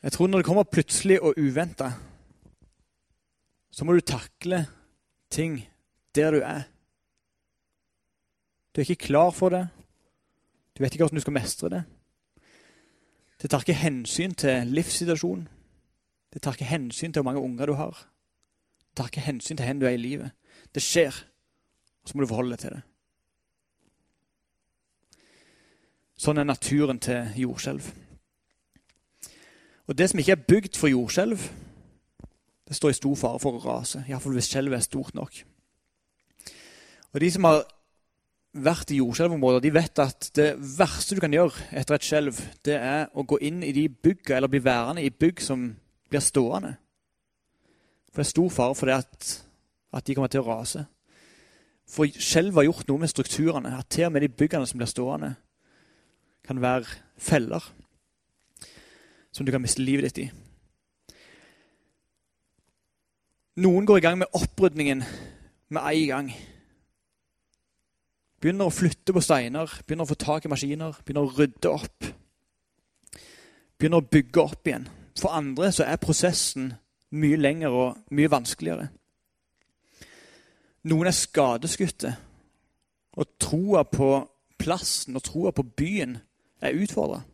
Jeg 0.02 0.12
tror 0.12 0.26
når 0.26 0.42
det 0.42 0.48
kommer 0.50 0.66
plutselig 0.66 1.20
og 1.22 1.38
uventa, 1.38 1.92
så 3.70 3.84
må 3.84 3.94
du 3.94 4.02
takle 4.02 4.64
ting 5.30 5.68
der 6.14 6.30
du 6.30 6.40
er. 6.40 6.62
Du 8.74 8.80
er 8.80 8.90
ikke 8.90 9.06
klar 9.06 9.30
for 9.30 9.48
det. 9.48 9.68
Du 10.76 10.82
vet 10.82 10.94
ikke 10.94 11.04
hvordan 11.04 11.16
du 11.16 11.20
skal 11.20 11.32
mestre 11.32 11.68
det. 11.68 11.82
Det 13.42 13.50
tar 13.50 13.62
ikke 13.62 13.74
hensyn 13.74 14.34
til 14.34 14.66
livssituasjonen. 14.66 15.48
Det 16.32 16.42
tar 16.42 16.52
ikke 16.52 16.64
hensyn 16.64 17.12
til 17.12 17.22
hvor 17.22 17.30
mange 17.30 17.40
unger 17.40 17.66
du 17.66 17.72
har 17.72 18.08
Det 18.88 18.96
tar 18.96 19.06
ikke 19.06 19.20
hensyn 19.20 19.56
til 19.56 19.66
hvor 19.66 19.80
du 19.80 19.86
er 19.86 19.90
i 19.90 19.96
livet. 19.96 20.30
Det 20.74 20.82
skjer, 20.82 21.24
og 22.02 22.08
så 22.08 22.16
må 22.16 22.22
du 22.22 22.26
forholde 22.26 22.50
deg 22.50 22.58
til 22.58 22.70
det. 22.70 22.82
Sånn 26.18 26.38
er 26.38 26.44
naturen 26.44 26.98
til 26.98 27.30
jordskjelv. 27.36 27.92
Og 29.86 29.98
det 29.98 30.10
som 30.10 30.18
ikke 30.18 30.34
er 30.34 30.46
bygd 30.48 30.76
for 30.76 30.90
jordskjelv, 30.90 31.38
det 32.68 32.76
står 32.76 32.92
i 32.92 32.98
stor 32.98 33.16
fare 33.16 33.40
for 33.40 33.56
å 33.56 33.64
rase. 33.64 34.02
Iallfall 34.08 34.36
hvis 34.36 34.50
skjelvet 34.52 34.76
er 34.76 34.84
stort 34.84 35.14
nok. 35.16 35.40
Og 37.14 37.20
De 37.20 37.30
som 37.32 37.46
har 37.48 37.62
vært 38.52 38.92
i 38.92 38.98
jordskjelvområder, 38.98 39.62
de 39.64 39.72
vet 39.72 40.02
at 40.02 40.28
det 40.36 40.50
verste 40.76 41.16
du 41.16 41.22
kan 41.24 41.32
gjøre 41.32 41.68
etter 41.72 41.96
et 41.96 42.04
skjelv, 42.04 42.40
det 42.64 42.76
er 42.76 43.08
å 43.16 43.24
gå 43.24 43.38
inn 43.44 43.62
i 43.64 43.72
de 43.72 43.86
bygga, 43.88 44.36
eller 44.36 44.52
bli 44.52 44.60
værende 44.64 45.04
i 45.04 45.12
bygg 45.12 45.40
som 45.44 45.70
blir 46.10 46.24
stående. 46.24 46.74
For 48.12 48.20
det 48.20 48.26
er 48.26 48.34
stor 48.34 48.52
fare 48.52 48.76
for 48.76 48.90
det 48.90 48.98
at, 49.00 49.30
at 49.96 50.06
de 50.06 50.16
kommer 50.16 50.32
til 50.32 50.44
å 50.44 50.48
rase. 50.48 50.84
For 51.88 52.08
skjelvet 52.08 52.60
har 52.60 52.68
gjort 52.68 52.88
noe 52.90 53.00
med 53.00 53.12
strukturene. 53.12 53.72
At 53.78 53.88
til 53.92 54.08
og 54.08 54.12
med 54.12 54.26
de 54.26 54.32
byggene 54.32 54.68
som 54.68 54.80
blir 54.80 54.90
stående, 54.90 55.34
kan 56.44 56.60
være 56.60 56.88
feller 57.20 57.64
som 59.32 59.44
du 59.44 59.52
kan 59.52 59.60
miste 59.60 59.84
livet 59.84 60.08
ditt 60.08 60.22
i. 60.24 60.47
Noen 63.58 63.86
går 63.86 63.98
i 63.98 64.00
gang 64.04 64.18
med 64.20 64.30
opprydningen 64.38 65.02
med 65.68 65.82
en 65.82 66.08
gang. 66.08 66.28
Begynner 68.38 68.68
å 68.68 68.74
flytte 68.74 69.14
på 69.14 69.22
steiner, 69.24 69.72
begynner 69.82 70.06
å 70.06 70.10
få 70.12 70.16
tak 70.20 70.44
i 70.46 70.50
maskiner, 70.52 71.00
begynner 71.02 71.26
å 71.26 71.32
rydde 71.34 71.72
opp. 71.72 72.06
Begynner 73.78 73.98
å 73.98 74.10
bygge 74.12 74.44
opp 74.44 74.68
igjen. 74.68 74.86
For 75.18 75.34
andre 75.34 75.72
så 75.74 75.88
er 75.88 75.98
prosessen 75.98 76.70
mye 77.18 77.40
lengre 77.40 77.72
og 77.74 78.14
mye 78.14 78.30
vanskeligere. 78.30 78.86
Noen 80.86 81.10
er 81.10 81.16
skadeskutte, 81.16 82.12
og 83.18 83.32
troa 83.42 83.82
på 83.90 84.12
plassen 84.58 85.18
og 85.18 85.24
troa 85.26 85.50
på 85.50 85.64
byen 85.66 86.14
er 86.62 86.78
utfordra. 86.78 87.24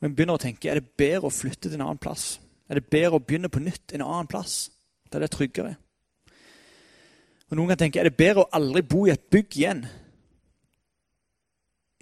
En 0.00 0.16
begynner 0.16 0.40
å 0.40 0.42
tenke 0.42 0.70
er 0.72 0.80
det 0.80 0.96
bedre 0.96 1.28
å 1.28 1.34
flytte 1.34 1.68
til 1.68 1.76
en 1.76 1.84
annen 1.90 2.00
plass. 2.00 2.38
Er 2.72 2.80
det 2.80 2.88
bedre 2.88 3.18
å 3.18 3.20
begynne 3.20 3.50
på 3.52 3.60
nytt 3.60 3.92
en 3.92 4.00
annen 4.00 4.28
plass, 4.32 4.70
der 5.12 5.20
det 5.20 5.26
er 5.28 5.34
tryggere? 5.34 5.74
Og 7.50 7.58
Noen 7.58 7.68
kan 7.74 7.82
tenke 7.82 8.00
er 8.00 8.08
det 8.08 8.16
bedre 8.16 8.46
å 8.46 8.52
aldri 8.56 8.80
bo 8.80 9.02
i 9.04 9.12
et 9.12 9.26
bygg 9.28 9.58
igjen. 9.58 9.82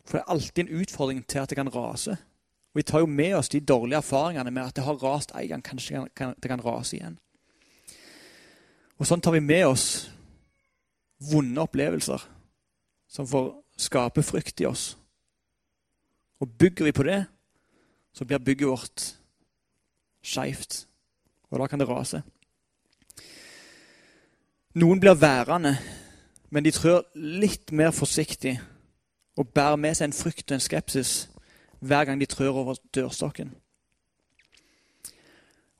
For 0.06 0.14
det 0.14 0.22
er 0.22 0.30
alltid 0.30 0.62
en 0.62 0.78
utfordring 0.84 1.24
til 1.26 1.42
at 1.42 1.50
det 1.50 1.58
kan 1.58 1.72
rase. 1.74 2.14
Og 2.70 2.78
Vi 2.78 2.86
tar 2.86 3.02
jo 3.02 3.10
med 3.10 3.34
oss 3.34 3.50
de 3.50 3.58
dårlige 3.58 3.98
erfaringene 3.98 4.54
med 4.54 4.62
at 4.62 4.76
det 4.78 4.86
har 4.86 5.02
rast 5.02 5.34
en 5.34 5.48
gang. 5.48 5.66
Kanskje 5.66 6.06
det 6.14 6.52
kan 6.52 6.62
rase 6.62 7.00
igjen. 7.00 7.18
Og 9.02 9.10
Sånn 9.10 9.20
tar 9.20 9.34
vi 9.34 9.42
med 9.42 9.66
oss 9.66 10.06
vonde 11.32 11.66
opplevelser 11.66 12.22
som 13.10 13.26
får 13.26 13.56
skape 13.74 14.22
frykt 14.22 14.62
i 14.62 14.70
oss. 14.70 14.92
Og 16.38 16.46
bygger 16.62 16.84
vi 16.84 16.92
på 16.94 17.10
det, 17.10 17.24
så 18.14 18.24
blir 18.24 18.38
bygget 18.38 18.70
vårt 18.70 19.19
skeivt. 20.22 20.86
Og 21.50 21.58
da 21.58 21.66
kan 21.66 21.80
det 21.80 21.88
rase. 21.88 22.22
Noen 24.74 25.00
blir 25.00 25.18
værende, 25.18 25.74
men 26.50 26.64
de 26.64 26.70
trør 26.70 27.02
litt 27.14 27.72
mer 27.72 27.90
forsiktig 27.90 28.54
og 29.36 29.48
bærer 29.54 29.76
med 29.76 29.96
seg 29.98 30.10
en 30.10 30.14
frykt 30.14 30.50
og 30.50 30.58
en 30.58 30.62
skepsis 30.62 31.14
hver 31.80 32.04
gang 32.04 32.20
de 32.20 32.28
trør 32.28 32.60
over 32.62 32.78
dørstokken. 32.94 33.50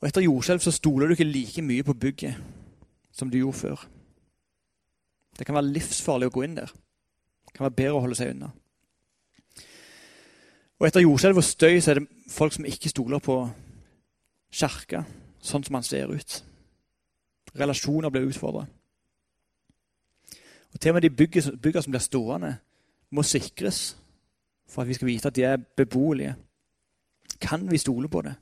Og 0.01 0.09
Etter 0.09 0.25
jordskjelv 0.25 0.65
så 0.65 0.73
stoler 0.73 1.07
du 1.07 1.15
ikke 1.15 1.29
like 1.29 1.63
mye 1.63 1.85
på 1.85 1.95
bygget 1.95 2.39
som 3.13 3.31
du 3.31 3.37
gjorde 3.39 3.59
før. 3.59 3.89
Det 5.39 5.47
kan 5.47 5.55
være 5.55 5.73
livsfarlig 5.75 6.31
å 6.31 6.35
gå 6.35 6.45
inn 6.47 6.57
der. 6.57 6.73
Det 7.47 7.55
kan 7.57 7.67
være 7.69 7.77
bedre 7.77 7.99
å 7.99 8.03
holde 8.05 8.17
seg 8.17 8.33
unna. 8.33 8.51
Og 10.81 10.87
Etter 10.89 11.05
jordskjelv 11.05 11.37
og 11.37 11.45
støy 11.45 11.81
så 11.81 11.93
er 11.93 12.01
det 12.01 12.33
folk 12.33 12.57
som 12.57 12.65
ikke 12.65 12.89
stoler 12.89 13.21
på 13.21 13.43
kirka 14.51 15.05
sånn 15.41 15.65
som 15.65 15.79
han 15.79 15.87
ser 15.87 16.13
ut. 16.13 16.43
Relasjoner 17.57 18.11
blir 18.11 18.29
utfordra. 18.29 18.67
Og 20.71 20.81
Til 20.81 20.91
og 20.91 20.95
med 20.95 21.03
de 21.03 21.11
byggene 21.11 21.83
som 21.83 21.91
blir 21.91 22.01
stående, 22.05 22.57
må 23.11 23.23
sikres 23.23 23.97
for 24.71 24.83
at 24.83 24.89
vi 24.89 24.95
skal 24.95 25.09
vite 25.09 25.29
at 25.29 25.35
de 25.35 25.43
er 25.43 25.57
beboelige. 25.57 26.37
Kan 27.41 27.71
vi 27.71 27.79
stole 27.79 28.09
på 28.09 28.23
det? 28.23 28.35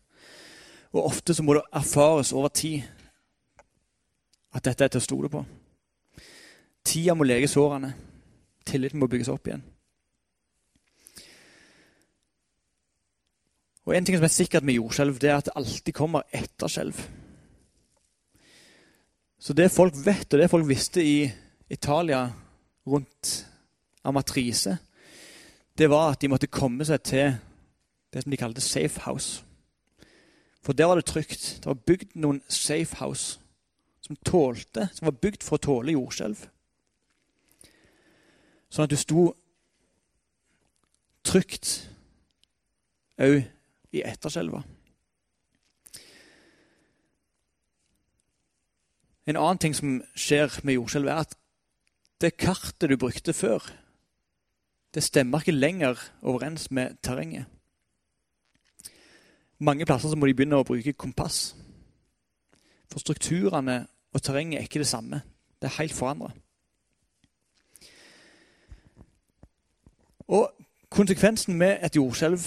Og 0.92 1.04
ofte 1.04 1.34
så 1.34 1.42
må 1.42 1.54
det 1.54 1.62
erfares 1.72 2.32
over 2.32 2.48
tid 2.48 2.82
at 4.52 4.64
dette 4.64 4.84
er 4.84 4.88
til 4.88 5.00
å 5.00 5.04
stole 5.04 5.28
på. 5.32 5.44
Tida 6.84 7.14
må 7.14 7.24
lege 7.24 7.48
sårene. 7.48 7.94
Tilliten 8.66 9.00
må 9.00 9.06
bygges 9.06 9.28
opp 9.28 9.48
igjen. 9.48 9.64
Og 13.88 13.96
En 13.96 14.04
ting 14.04 14.18
som 14.18 14.24
er 14.24 14.28
sikkert 14.28 14.66
med 14.68 14.74
jordskjelv, 14.76 15.16
det 15.16 15.30
er 15.30 15.38
at 15.38 15.46
det 15.48 15.56
alltid 15.56 15.94
kommer 15.96 16.26
etter 16.32 16.68
skjelv. 16.68 16.98
Så 19.40 19.56
det 19.56 19.70
folk 19.72 19.94
vet, 20.04 20.28
og 20.28 20.42
det 20.42 20.50
folk 20.50 20.68
visste 20.68 21.00
i 21.00 21.30
Italia 21.70 22.26
rundt 22.86 23.46
Amatrise, 24.04 24.76
det 25.78 25.88
var 25.88 26.12
at 26.12 26.20
de 26.20 26.28
måtte 26.28 26.52
komme 26.52 26.84
seg 26.84 27.00
til 27.00 27.32
det 28.12 28.22
som 28.22 28.30
de 28.30 28.36
kalte 28.36 28.60
safe 28.60 29.00
house. 29.06 29.42
For 30.60 30.76
der 30.76 30.84
var 30.84 31.00
det 31.00 31.08
trygt. 31.08 31.56
Det 31.56 31.66
var 31.66 31.80
bygd 31.86 32.12
noen 32.14 32.42
safe 32.48 32.96
house 33.00 33.40
som 34.04 34.16
tålte, 34.20 34.90
som 34.92 35.08
var 35.08 35.16
bygd 35.16 35.42
for 35.42 35.56
å 35.56 35.64
tåle 35.64 35.96
jordskjelv. 35.96 36.44
Sånn 38.68 38.84
at 38.84 38.92
du 38.92 39.00
sto 39.00 39.30
trygt 41.24 41.88
òg 43.16 43.46
i 43.92 44.02
etterskjelva. 44.04 44.62
En 49.28 49.36
annen 49.36 49.60
ting 49.60 49.76
som 49.76 49.98
skjer 50.16 50.60
med 50.64 50.78
jordskjelv, 50.78 51.08
er 51.08 51.24
at 51.26 51.36
det 52.20 52.36
kartet 52.40 52.88
du 52.90 52.96
brukte 52.96 53.34
før 53.36 53.66
det 54.94 55.02
stemmer 55.04 55.38
ikke 55.38 55.52
lenger 55.52 56.00
overens 56.22 56.70
med 56.70 56.96
terrenget. 57.02 57.44
Mange 59.58 59.86
plasser 59.86 60.16
må 60.16 60.26
de 60.26 60.34
begynne 60.34 60.56
å 60.56 60.64
bruke 60.64 60.94
kompass. 60.96 61.52
For 62.88 63.02
strukturene 63.02 63.82
og 64.14 64.22
terrenget 64.22 64.58
er 64.58 64.66
ikke 64.66 64.80
det 64.80 64.88
samme. 64.88 65.20
Det 65.60 65.68
er 65.68 65.80
helt 65.82 65.92
forandra. 65.92 66.32
Konsekvensen 70.88 71.54
med 71.54 71.84
et 71.84 71.96
jordskjelv 71.96 72.46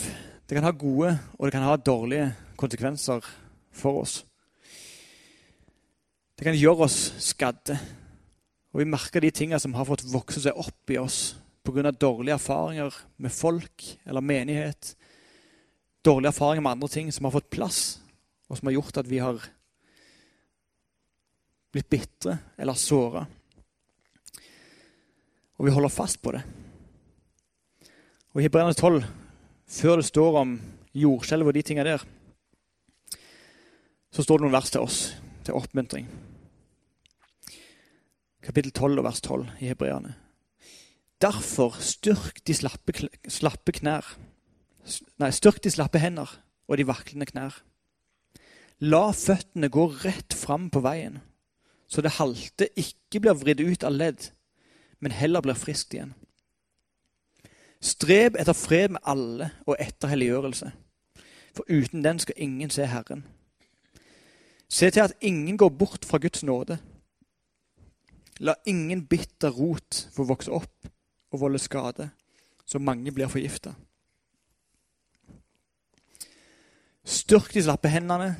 det 0.51 0.57
kan 0.57 0.65
ha 0.67 0.71
gode 0.75 1.13
og 1.37 1.45
det 1.47 1.53
kan 1.55 1.63
ha 1.63 1.77
dårlige 1.79 2.25
konsekvenser 2.59 3.23
for 3.71 4.01
oss. 4.01 4.17
Det 6.35 6.43
kan 6.43 6.57
gjøre 6.59 6.89
oss 6.89 6.97
skadde. 7.23 7.77
Og 8.75 8.81
vi 8.81 8.89
merker 8.91 9.23
de 9.23 9.29
tingene 9.31 9.61
som 9.63 9.71
har 9.79 9.87
fått 9.87 10.03
vokse 10.11 10.43
seg 10.43 10.59
opp 10.59 10.91
i 10.91 10.97
oss 10.99 11.37
pga. 11.63 11.91
dårlige 11.91 12.35
erfaringer 12.35 12.91
med 13.15 13.31
folk 13.31 13.85
eller 14.03 14.19
menighet. 14.19 14.97
Dårlige 16.03 16.33
erfaringer 16.35 16.61
med 16.61 16.71
andre 16.71 16.87
ting 16.89 17.13
som 17.15 17.25
har 17.25 17.31
fått 17.31 17.49
plass. 17.49 18.01
og 18.49 18.57
som 18.57 18.67
har 18.67 18.73
gjort 18.73 18.97
at 18.97 19.07
vi 19.07 19.19
har 19.19 19.39
blitt 21.71 21.89
bitre 21.89 22.37
eller 22.57 22.73
såra. 22.73 23.25
Og 25.55 25.65
vi 25.65 25.71
holder 25.71 25.89
fast 25.89 26.21
på 26.21 26.31
det. 26.31 26.43
Og 28.33 28.41
I 28.41 28.43
Hebreerne 28.43 28.73
12, 28.73 29.03
før 29.71 30.01
det 30.01 30.07
står 30.09 30.39
om 30.41 30.57
jordskjelv 30.97 31.47
og 31.47 31.55
de 31.55 31.63
tingene 31.65 31.93
der, 31.93 32.03
så 34.11 34.25
står 34.25 34.39
det 34.39 34.47
noen 34.47 34.57
vers 34.57 34.71
til 34.73 34.83
oss, 34.83 34.99
til 35.47 35.55
oppmuntring. 35.55 36.09
Kapittel 38.43 38.73
12 38.73 38.99
og 38.99 39.05
vers 39.05 39.21
12 39.21 39.47
i 39.61 39.69
Hebreane. 39.71 40.15
Derfor 41.21 41.77
styrk 41.79 42.41
de 42.47 42.55
slappe, 42.57 42.95
slappe 43.29 43.75
knær. 43.77 44.07
Nei, 45.21 45.29
styrk 45.29 45.61
de 45.63 45.71
slappe 45.71 46.01
hender 46.01 46.31
og 46.67 46.79
de 46.79 46.87
vaklende 46.89 47.27
knær. 47.29 47.61
La 48.81 49.11
føttene 49.13 49.69
gå 49.69 49.85
rett 50.01 50.33
fram 50.33 50.71
på 50.73 50.81
veien, 50.81 51.19
så 51.85 52.01
det 52.01 52.15
halte 52.17 52.71
ikke 52.73 53.21
blir 53.21 53.37
vridd 53.37 53.61
ut 53.61 53.85
av 53.85 53.93
ledd, 53.93 54.31
men 54.99 55.13
heller 55.13 55.45
blir 55.45 55.59
friskt 55.59 55.93
igjen. 55.93 56.15
Streb 57.81 58.37
etter 58.37 58.53
fred 58.53 58.93
med 58.93 59.01
alle 59.09 59.49
og 59.65 59.75
etter 59.81 60.11
helliggjørelse, 60.11 60.71
for 61.57 61.65
uten 61.65 62.03
den 62.05 62.19
skal 62.21 62.37
ingen 62.37 62.69
se 62.69 62.85
Herren. 62.85 63.23
Se 64.69 64.89
til 64.89 65.03
at 65.03 65.17
ingen 65.21 65.57
går 65.57 65.69
bort 65.69 66.05
fra 66.05 66.17
Guds 66.21 66.43
nåde. 66.43 66.77
La 68.39 68.53
ingen 68.65 69.05
bitter 69.05 69.49
rot 69.49 70.07
få 70.13 70.23
vokse 70.29 70.51
opp 70.53 70.87
og 71.31 71.41
volde 71.41 71.59
skade, 71.59 72.09
så 72.65 72.79
mange 72.79 73.11
blir 73.11 73.27
forgifta. 73.27 73.73
Styrk 77.03 77.53
de 77.53 77.63
slappe 77.65 77.89
hendene. 77.89 78.35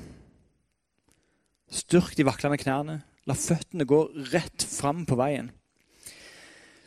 Styrk 1.72 2.14
de 2.18 2.26
vaklende 2.28 2.60
knærne. 2.62 3.02
La 3.26 3.34
føttene 3.38 3.86
gå 3.90 4.04
rett 4.32 4.64
fram 4.66 5.06
på 5.10 5.18
veien. 5.18 5.50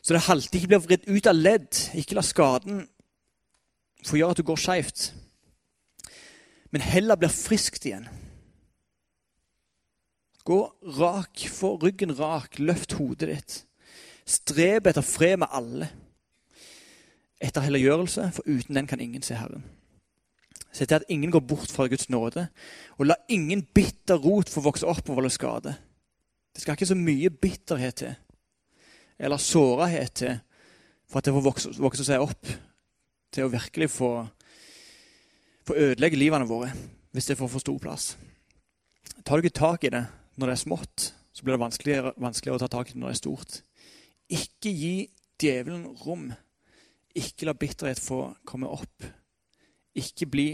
Så 0.05 0.13
det 0.13 0.27
halte 0.27 0.59
ikke 0.59 0.75
blir 0.75 0.83
vridd 0.85 1.07
ut 1.09 1.29
av 1.31 1.39
ledd. 1.39 1.81
Ikke 1.97 2.19
la 2.19 2.25
skaden 2.25 2.85
få 4.05 4.19
gjøre 4.21 4.37
at 4.37 4.41
du 4.41 4.47
går 4.47 4.61
skeivt. 4.61 5.05
Men 6.75 6.85
heller 6.85 7.17
blir 7.17 7.33
friskt 7.33 7.87
igjen. 7.89 8.09
Gå 10.45 10.59
rak, 10.99 11.47
få 11.49 11.77
ryggen 11.81 12.13
rak, 12.19 12.59
løft 12.61 12.99
hodet 12.99 13.31
ditt. 13.31 13.55
Streb 14.29 14.91
etter 14.91 15.05
fred 15.05 15.39
med 15.41 15.53
alle. 15.57 15.89
Etter 17.41 17.65
helliggjørelse, 17.65 18.29
for 18.37 18.45
uten 18.49 18.77
den 18.77 18.89
kan 18.91 19.01
ingen 19.01 19.25
se 19.25 19.39
Herren. 19.39 19.65
Se 20.75 20.85
til 20.85 20.99
at 20.99 21.09
ingen 21.09 21.33
går 21.33 21.45
bort 21.47 21.71
fra 21.71 21.87
Guds 21.89 22.11
nåde, 22.11 22.49
og 22.99 23.07
la 23.07 23.17
ingen 23.31 23.63
bitter 23.75 24.19
rot 24.21 24.51
få 24.51 24.65
vokse 24.65 24.87
opp 24.91 25.09
og 25.09 25.21
volde 25.21 25.31
skade. 25.33 25.75
Det 26.55 26.63
skal 26.63 26.77
ikke 26.77 26.91
så 26.93 26.99
mye 26.99 27.31
bitterhet 27.31 28.01
til, 28.03 28.17
eller 29.19 29.41
sårhet 29.41 30.15
til, 30.21 30.39
for 31.09 31.21
at 31.21 31.27
det 31.27 31.35
får 31.35 31.45
vokse, 31.45 31.73
vokse 31.83 32.07
seg 32.07 32.23
opp 32.25 32.49
til 33.35 33.47
å 33.47 33.53
virkelig 33.53 33.91
få, 33.93 34.11
få 35.67 35.77
ødelegge 35.89 36.19
livene 36.19 36.49
våre, 36.49 36.71
hvis 37.15 37.31
det 37.31 37.39
får 37.39 37.51
for 37.53 37.63
stor 37.63 37.81
plass. 37.83 38.15
Tar 39.25 39.39
du 39.39 39.45
ikke 39.45 39.61
tak 39.61 39.85
i 39.87 39.93
det 39.95 40.05
når 40.37 40.51
det 40.51 40.57
er 40.57 40.65
smått, 40.65 41.11
så 41.35 41.43
blir 41.43 41.57
det 41.57 41.65
vanskeligere, 41.65 42.15
vanskeligere 42.21 42.59
å 42.59 42.63
ta 42.65 42.71
tak 42.71 42.91
i 42.91 42.95
det 42.95 43.03
når 43.03 43.11
det 43.13 43.17
er 43.17 43.23
stort. 43.23 43.61
Ikke 44.35 44.71
gi 44.71 44.97
djevelen 45.41 45.87
rom. 46.05 46.31
Ikke 47.15 47.49
la 47.49 47.55
bitterhet 47.59 48.01
få 48.03 48.27
komme 48.47 48.71
opp. 48.71 49.07
Ikke 49.95 50.29
bli 50.31 50.49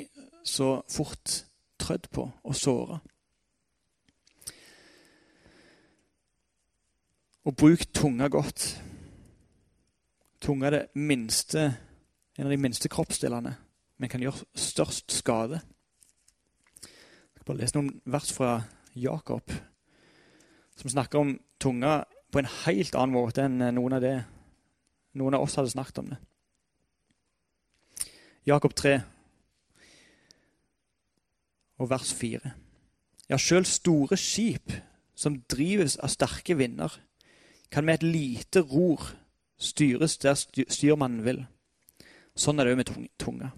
så 0.45 0.81
fort 0.89 1.45
trødd 1.81 2.09
på 2.13 2.27
og 2.29 2.57
såra. 2.57 3.01
Og 7.45 7.57
bruk 7.57 7.87
tunga 7.95 8.29
godt. 8.29 8.83
Tunga 10.41 10.71
er 10.71 10.87
minste, 10.95 11.63
en 12.39 12.47
av 12.47 12.53
de 12.53 12.61
minste 12.61 12.89
kroppsdelene, 12.89 13.55
men 13.99 14.13
kan 14.13 14.21
gjøre 14.21 14.45
størst 14.57 15.13
skade. 15.13 15.61
Jeg 16.81 17.41
skal 17.41 17.49
bare 17.49 17.61
lese 17.61 17.77
noen 17.77 17.91
vers 18.05 18.33
fra 18.33 18.55
Jakob, 18.97 19.53
som 20.77 20.93
snakker 20.93 21.21
om 21.21 21.35
tunga 21.61 22.03
på 22.33 22.41
en 22.41 22.51
helt 22.65 22.95
annen 22.95 23.17
måte 23.17 23.45
enn 23.45 23.59
noen 23.75 23.97
av, 23.97 24.05
det, 24.05 24.17
noen 25.17 25.37
av 25.37 25.45
oss 25.45 25.57
hadde 25.59 25.73
snakket 25.73 26.03
om 26.05 26.13
det. 26.13 26.21
Jakob 28.49 28.75
3, 28.77 28.95
og 31.81 31.89
vers 31.91 32.13
4. 32.17 32.53
Ja, 33.31 33.39
sjøl 33.41 33.65
store 33.69 34.17
skip 34.21 34.73
som 35.17 35.41
drives 35.53 35.97
av 36.01 36.13
sterke 36.13 36.57
vinder, 36.59 36.93
kan 37.71 37.85
med 37.85 38.01
et 38.01 38.03
lite 38.03 38.61
ror 38.61 39.13
styres 39.59 40.19
der 40.19 40.35
styrmannen 40.37 41.25
vil. 41.25 41.45
Sånn 42.35 42.59
er 42.59 42.67
det 42.67 42.75
òg 42.75 42.81
med 42.81 43.11
tunga. 43.21 43.53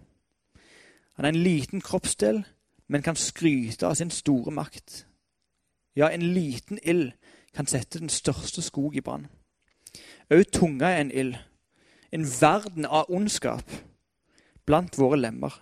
Han 1.16 1.26
er 1.26 1.32
en 1.32 1.44
liten 1.44 1.80
kroppsdel, 1.84 2.42
men 2.88 3.04
kan 3.04 3.16
skryte 3.16 3.86
av 3.86 3.96
sin 4.00 4.10
store 4.10 4.52
makt. 4.52 5.04
Ja, 5.96 6.08
en 6.08 6.32
liten 6.34 6.80
ild 6.82 7.12
kan 7.54 7.68
sette 7.68 8.00
den 8.00 8.12
største 8.12 8.62
skog 8.64 8.96
i 8.96 9.04
brann. 9.04 9.28
Òg 10.32 10.48
tunga 10.52 10.88
er 10.88 11.04
en 11.04 11.12
ild, 11.12 11.36
en 12.12 12.24
verden 12.24 12.88
av 12.88 13.10
ondskap 13.12 13.68
blant 14.66 14.96
våre 14.98 15.20
lemmer. 15.20 15.52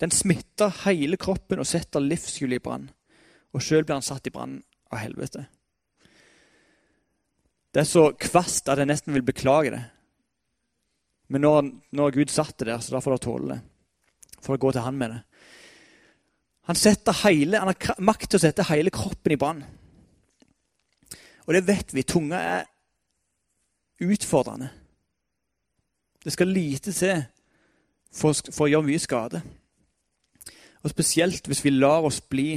Den 0.00 0.10
smitter 0.10 0.72
hele 0.84 1.16
kroppen 1.16 1.62
og 1.62 1.68
setter 1.70 2.02
livshjulet 2.02 2.58
i 2.58 2.62
brann. 2.62 2.88
Og 3.54 3.62
sjøl 3.62 3.84
blir 3.86 3.98
han 3.98 4.06
satt 4.06 4.26
i 4.26 4.32
brann 4.34 4.58
av 4.90 4.98
helvete. 5.02 5.46
Det 7.74 7.82
er 7.82 7.90
så 7.90 8.04
kvast 8.14 8.68
at 8.70 8.78
jeg 8.78 8.86
nesten 8.86 9.14
vil 9.16 9.26
beklage 9.26 9.72
det. 9.74 9.82
Men 11.32 11.42
nå 11.42 12.04
har 12.04 12.14
Gud 12.14 12.30
satt 12.30 12.58
det 12.60 12.68
der, 12.68 12.78
så 12.78 12.94
da 12.94 13.00
får 13.02 13.16
dere 13.16 13.24
tåle 13.24 13.54
det. 13.54 13.62
Får 14.44 14.58
å 14.58 14.62
gå 14.62 14.70
til 14.76 14.84
han 14.84 15.00
med 15.00 15.10
det. 15.10 15.22
Han, 16.68 16.78
hele, 17.24 17.58
han 17.58 17.72
har 17.72 17.98
makt 18.00 18.30
til 18.30 18.38
å 18.38 18.44
sette 18.44 18.68
hele 18.70 18.92
kroppen 18.94 19.34
i 19.34 19.40
brann. 19.40 19.64
Og 21.44 21.52
det 21.56 21.64
vet 21.66 21.92
vi. 21.92 22.06
Tunga 22.06 22.38
er 22.38 22.64
utfordrende. 24.04 24.70
Det 26.24 26.32
skal 26.32 26.48
lite 26.48 26.92
til 26.94 27.24
for, 28.14 28.32
for 28.32 28.64
å 28.64 28.70
gjøre 28.70 28.86
mye 28.86 29.02
skade. 29.02 29.42
Og 30.84 30.92
spesielt 30.92 31.50
hvis 31.50 31.64
vi 31.64 31.74
lar 31.74 32.06
oss 32.06 32.22
bli 32.22 32.54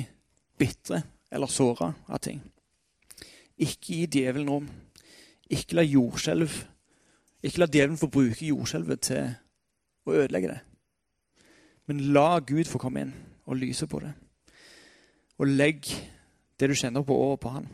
bitre 0.59 1.01
eller 1.31 1.51
såra 1.51 1.91
av 2.07 2.21
ting. 2.23 2.39
Ikke 3.57 3.97
gi 3.97 4.05
djevelen 4.19 4.51
rom. 4.53 4.69
Ikke 5.49 5.79
la 5.79 5.85
jordskjelv 5.85 6.51
Ikke 7.43 7.61
la 7.61 7.67
djevelen 7.71 7.99
få 7.99 8.09
bruke 8.11 8.47
jordskjelvet 8.47 9.01
til 9.07 9.27
å 10.07 10.15
ødelegge 10.17 10.49
det. 10.51 10.59
Men 11.87 11.99
la 12.15 12.39
Gud 12.39 12.67
få 12.67 12.79
komme 12.81 13.03
inn 13.05 13.13
og 13.47 13.59
lyse 13.61 13.87
på 13.87 13.99
det. 14.03 14.11
Og 15.37 15.47
legg 15.47 15.85
det 16.57 16.69
du 16.71 16.75
kjenner 16.75 17.05
på, 17.05 17.15
over 17.15 17.37
på 17.39 17.51
Han. 17.53 17.67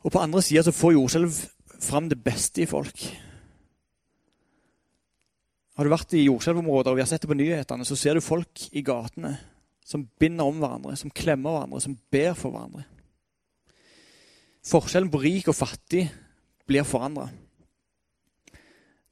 Og 0.00 0.12
på 0.12 0.20
andre 0.20 0.42
sida 0.44 0.62
så 0.64 0.76
får 0.76 0.94
jordskjelv 0.96 1.40
fram 1.80 2.08
det 2.08 2.20
beste 2.24 2.62
i 2.62 2.68
folk. 2.68 3.02
Har 5.76 5.88
du 5.88 5.92
vært 5.92 6.14
i 6.16 6.26
jordskjelvområder 6.26 6.92
og 6.92 6.98
vi 6.98 7.04
har 7.04 7.08
sett 7.08 7.24
det 7.24 7.30
på 7.30 7.36
nyhetene, 7.36 7.86
så 7.88 7.96
ser 7.96 8.16
du 8.16 8.24
folk 8.24 8.68
i 8.76 8.84
gatene 8.84 9.34
som 9.90 10.06
binder 10.22 10.46
om 10.46 10.60
hverandre, 10.62 10.94
som 10.96 11.10
klemmer 11.10 11.56
hverandre, 11.56 11.80
som 11.82 11.96
ber 12.14 12.34
for 12.38 12.54
hverandre. 12.54 12.84
Forskjellen 14.70 15.10
på 15.10 15.22
rik 15.22 15.48
og 15.50 15.56
fattig 15.56 16.04
blir 16.68 16.86
forandra. 16.86 17.26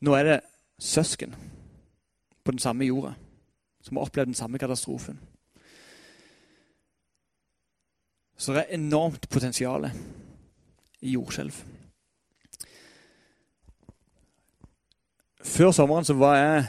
Nå 0.05 0.15
er 0.15 0.29
det 0.29 0.37
søsken 0.79 1.35
på 2.45 2.55
den 2.55 2.63
samme 2.63 2.87
jorda 2.87 3.17
som 3.83 3.97
har 3.97 4.07
opplevd 4.07 4.31
den 4.31 4.39
samme 4.39 4.61
katastrofen. 4.61 5.19
Så 8.39 8.55
det 8.55 8.63
er 8.63 8.77
enormt 8.77 9.27
potensial 9.33 9.89
i 11.01 11.15
jordskjelv. 11.17 11.57
Før 15.43 15.73
sommeren 15.75 16.07
så 16.07 16.15
var 16.19 16.37
jeg 16.37 16.69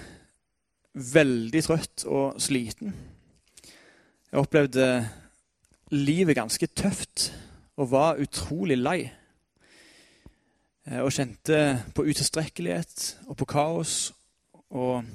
veldig 1.14 1.62
trøtt 1.66 2.06
og 2.10 2.40
sliten. 2.42 2.96
Jeg 4.30 4.44
opplevde 4.44 5.10
livet 5.90 6.36
ganske 6.38 6.68
tøft 6.68 7.32
og 7.82 7.88
var 7.92 8.20
utrolig 8.22 8.76
lei. 8.78 9.00
Eh, 10.86 11.00
og 11.02 11.10
kjente 11.16 11.80
på 11.98 12.06
utilstrekkelighet 12.06 13.06
og 13.26 13.40
på 13.42 13.48
kaos 13.50 13.96
og 14.70 15.08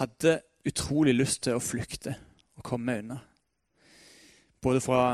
hadde 0.00 0.40
utrolig 0.66 1.14
lyst 1.14 1.44
til 1.46 1.54
å 1.54 1.62
flykte 1.62 2.16
og 2.58 2.66
komme 2.66 2.90
meg 2.90 3.04
unna. 3.04 3.20
Både 4.62 4.82
fra 4.82 5.04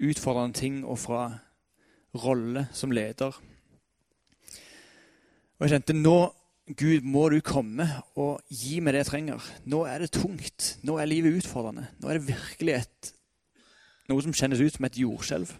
utfordrende 0.00 0.56
ting 0.56 0.80
og 0.80 0.96
fra 1.02 1.26
rolle 2.24 2.70
som 2.72 2.92
leder. 2.92 3.36
Og 5.58 5.66
jeg 5.66 5.74
kjente 5.76 6.00
nå 6.00 6.18
Gud, 6.76 7.02
må 7.02 7.24
du 7.32 7.40
komme 7.42 7.86
og 8.20 8.44
gi 8.46 8.78
meg 8.84 8.94
det 8.94 9.02
jeg 9.02 9.08
trenger. 9.08 9.46
Nå 9.66 9.82
er 9.90 10.04
det 10.04 10.12
tungt. 10.14 10.76
Nå 10.86 11.00
er 11.00 11.08
livet 11.10 11.40
utfordrende. 11.40 11.88
Nå 11.98 12.10
er 12.10 12.18
det 12.18 12.28
virkelig 12.28 12.76
et, 12.76 13.10
noe 14.10 14.22
som 14.22 14.34
kjennes 14.36 14.62
ut 14.62 14.76
som 14.76 14.86
et 14.86 15.00
jordskjelv. 15.00 15.50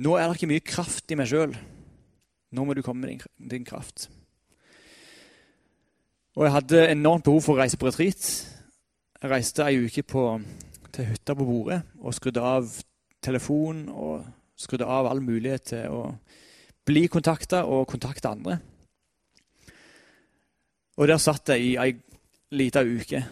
Nå 0.00 0.14
er 0.16 0.28
det 0.28 0.38
ikke 0.38 0.50
mye 0.52 0.64
kraft 0.64 1.10
i 1.10 1.18
meg 1.18 1.28
sjøl. 1.32 1.56
Nå 2.54 2.64
må 2.66 2.74
du 2.74 2.82
komme 2.86 3.02
med 3.02 3.12
din, 3.12 3.50
din, 3.50 3.66
kraft. 3.66 4.08
Og 6.38 6.46
jeg 6.46 6.54
hadde 6.54 6.86
enormt 6.94 7.26
behov 7.26 7.42
for 7.44 7.56
å 7.56 7.62
reise 7.64 7.78
på 7.78 7.90
retreat. 7.90 8.22
Jeg 9.20 9.30
reiste 9.34 9.66
ei 9.66 9.82
uke 9.82 10.06
på, 10.06 10.24
til 10.94 11.10
hytta 11.10 11.34
på 11.36 11.46
Bordet 11.46 11.82
og 11.98 12.14
skrudde 12.16 12.46
av 12.46 12.70
telefon 13.22 13.88
og 13.90 14.24
skrudde 14.58 14.86
av 14.88 15.10
all 15.10 15.20
mulighet 15.24 15.72
til 15.74 15.94
å 15.94 16.04
bli 16.86 17.08
kontakta 17.12 17.66
og 17.68 17.88
kontakte 17.90 18.30
andre. 18.30 18.60
Og 21.00 21.08
der 21.08 21.16
satt 21.16 21.48
jeg 21.48 21.64
i 21.64 21.76
ei 21.80 21.94
lita 22.52 22.82
uke. 22.84 23.22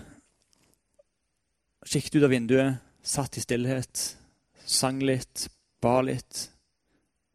Kikket 1.85 2.15
ut 2.17 2.25
av 2.25 2.33
vinduet, 2.33 2.79
satt 3.05 3.37
i 3.37 3.43
stillhet, 3.45 4.05
sang 4.65 5.03
litt, 5.05 5.49
ba 5.85 5.99
litt. 6.01 6.47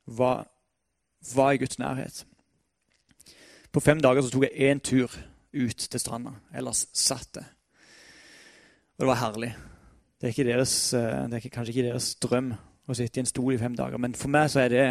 Var, 0.09 0.41
var 1.35 1.53
i 1.53 1.59
Guds 1.61 1.77
nærhet. 1.77 2.23
På 3.73 3.81
fem 3.81 4.01
dager 4.01 4.25
så 4.25 4.33
tok 4.33 4.47
jeg 4.47 4.71
én 4.71 4.81
tur 4.81 5.13
ut 5.53 5.85
til 5.85 6.01
stranda. 6.01 6.33
Ellers 6.53 6.87
satt 6.97 7.37
jeg. 7.37 7.45
Og 8.97 9.05
det 9.05 9.11
var 9.11 9.21
herlig. 9.21 9.51
Det 10.21 10.31
er, 10.31 10.49
deres, 10.49 10.75
eh, 10.97 11.27
det 11.29 11.37
er 11.37 11.53
kanskje 11.53 11.75
ikke 11.75 11.89
deres 11.91 12.13
drøm 12.21 12.53
å 12.89 12.97
sitte 12.97 13.19
i 13.19 13.23
en 13.23 13.29
stol 13.29 13.53
i 13.53 13.59
fem 13.61 13.75
dager, 13.77 14.01
men 14.01 14.15
for 14.17 14.31
meg 14.33 14.49
så 14.51 14.63
er 14.63 14.73
det 14.73 14.85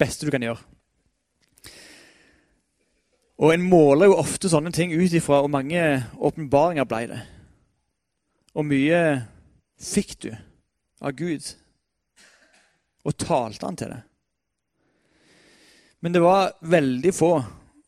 beste 0.00 0.26
du 0.26 0.32
kan 0.32 0.42
gjøre. 0.42 0.77
Og 3.38 3.54
en 3.54 3.62
måler 3.62 4.10
jo 4.10 4.18
ofte 4.18 4.50
sånne 4.50 4.72
ting 4.74 4.90
ut 4.90 5.14
ifra 5.14 5.42
hvor 5.44 5.52
mange 5.52 5.82
åpenbaringer 6.18 6.86
ble 6.90 7.04
det. 7.12 7.20
Hvor 8.50 8.66
mye 8.66 9.02
fikk 9.78 10.16
du 10.24 10.32
av 10.98 11.14
Gud? 11.14 11.46
Og 13.06 13.14
talte 13.14 13.66
han 13.66 13.78
til 13.78 13.94
det? 13.94 14.00
Men 16.02 16.14
det 16.14 16.22
var 16.22 16.52
veldig 16.62 17.14
få, 17.14 17.32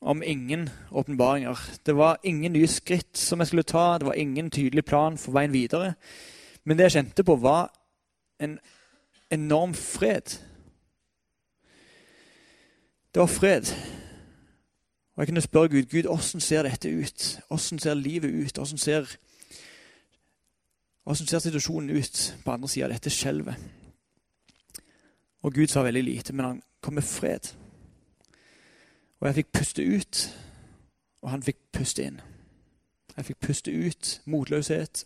om 0.00 0.22
ingen, 0.22 0.68
åpenbaringer. 0.90 1.58
Det 1.86 1.94
var 1.98 2.22
ingen 2.22 2.54
nye 2.54 2.70
skritt 2.70 3.18
som 3.18 3.42
jeg 3.42 3.50
skulle 3.50 3.66
ta. 3.66 3.98
Det 3.98 4.06
var 4.06 4.18
ingen 4.18 4.50
tydelig 4.50 4.84
plan 4.86 5.18
for 5.18 5.34
veien 5.34 5.52
videre. 5.52 5.94
Men 6.64 6.78
det 6.78 6.88
jeg 6.88 6.96
kjente 6.98 7.26
på, 7.26 7.36
var 7.42 7.68
en 8.40 8.58
enorm 9.30 9.74
fred. 9.74 10.38
Det 13.14 13.20
var 13.20 13.30
fred. 13.30 13.74
Og 15.20 15.22
Jeg 15.22 15.28
kunne 15.28 15.40
spørre 15.40 15.68
Gud 15.68 15.83
Gud, 15.83 16.02
hvordan 16.02 16.40
ser 16.40 16.62
dette 16.62 16.98
ut? 16.98 17.40
Hvordan 17.48 17.78
ser 17.78 17.94
livet 17.94 18.46
ut? 18.46 18.56
Hvordan 18.56 18.78
ser, 18.78 19.16
hvordan 21.04 21.26
ser 21.26 21.38
situasjonen 21.38 21.90
ut 21.90 22.38
på 22.44 22.50
andre 22.50 22.68
sida 22.68 22.87
av 22.87 22.92
dette 22.92 23.11
skjelvet? 23.11 23.54
Og 25.42 25.52
Gud 25.54 25.66
sa 25.66 25.83
veldig 25.83 26.04
lite, 26.04 26.33
men 26.33 26.44
han 26.44 26.62
kom 26.80 26.94
med 26.94 27.02
fred. 27.02 27.52
Og 29.20 29.26
jeg 29.26 29.35
fikk 29.35 29.52
puste 29.52 29.85
ut, 29.85 30.38
og 31.22 31.30
han 31.30 31.42
fikk 31.42 31.59
puste 31.72 32.02
inn. 32.02 32.20
Jeg 33.16 33.24
fikk 33.24 33.40
puste 33.40 33.70
ut 33.70 34.22
motløshet 34.24 35.04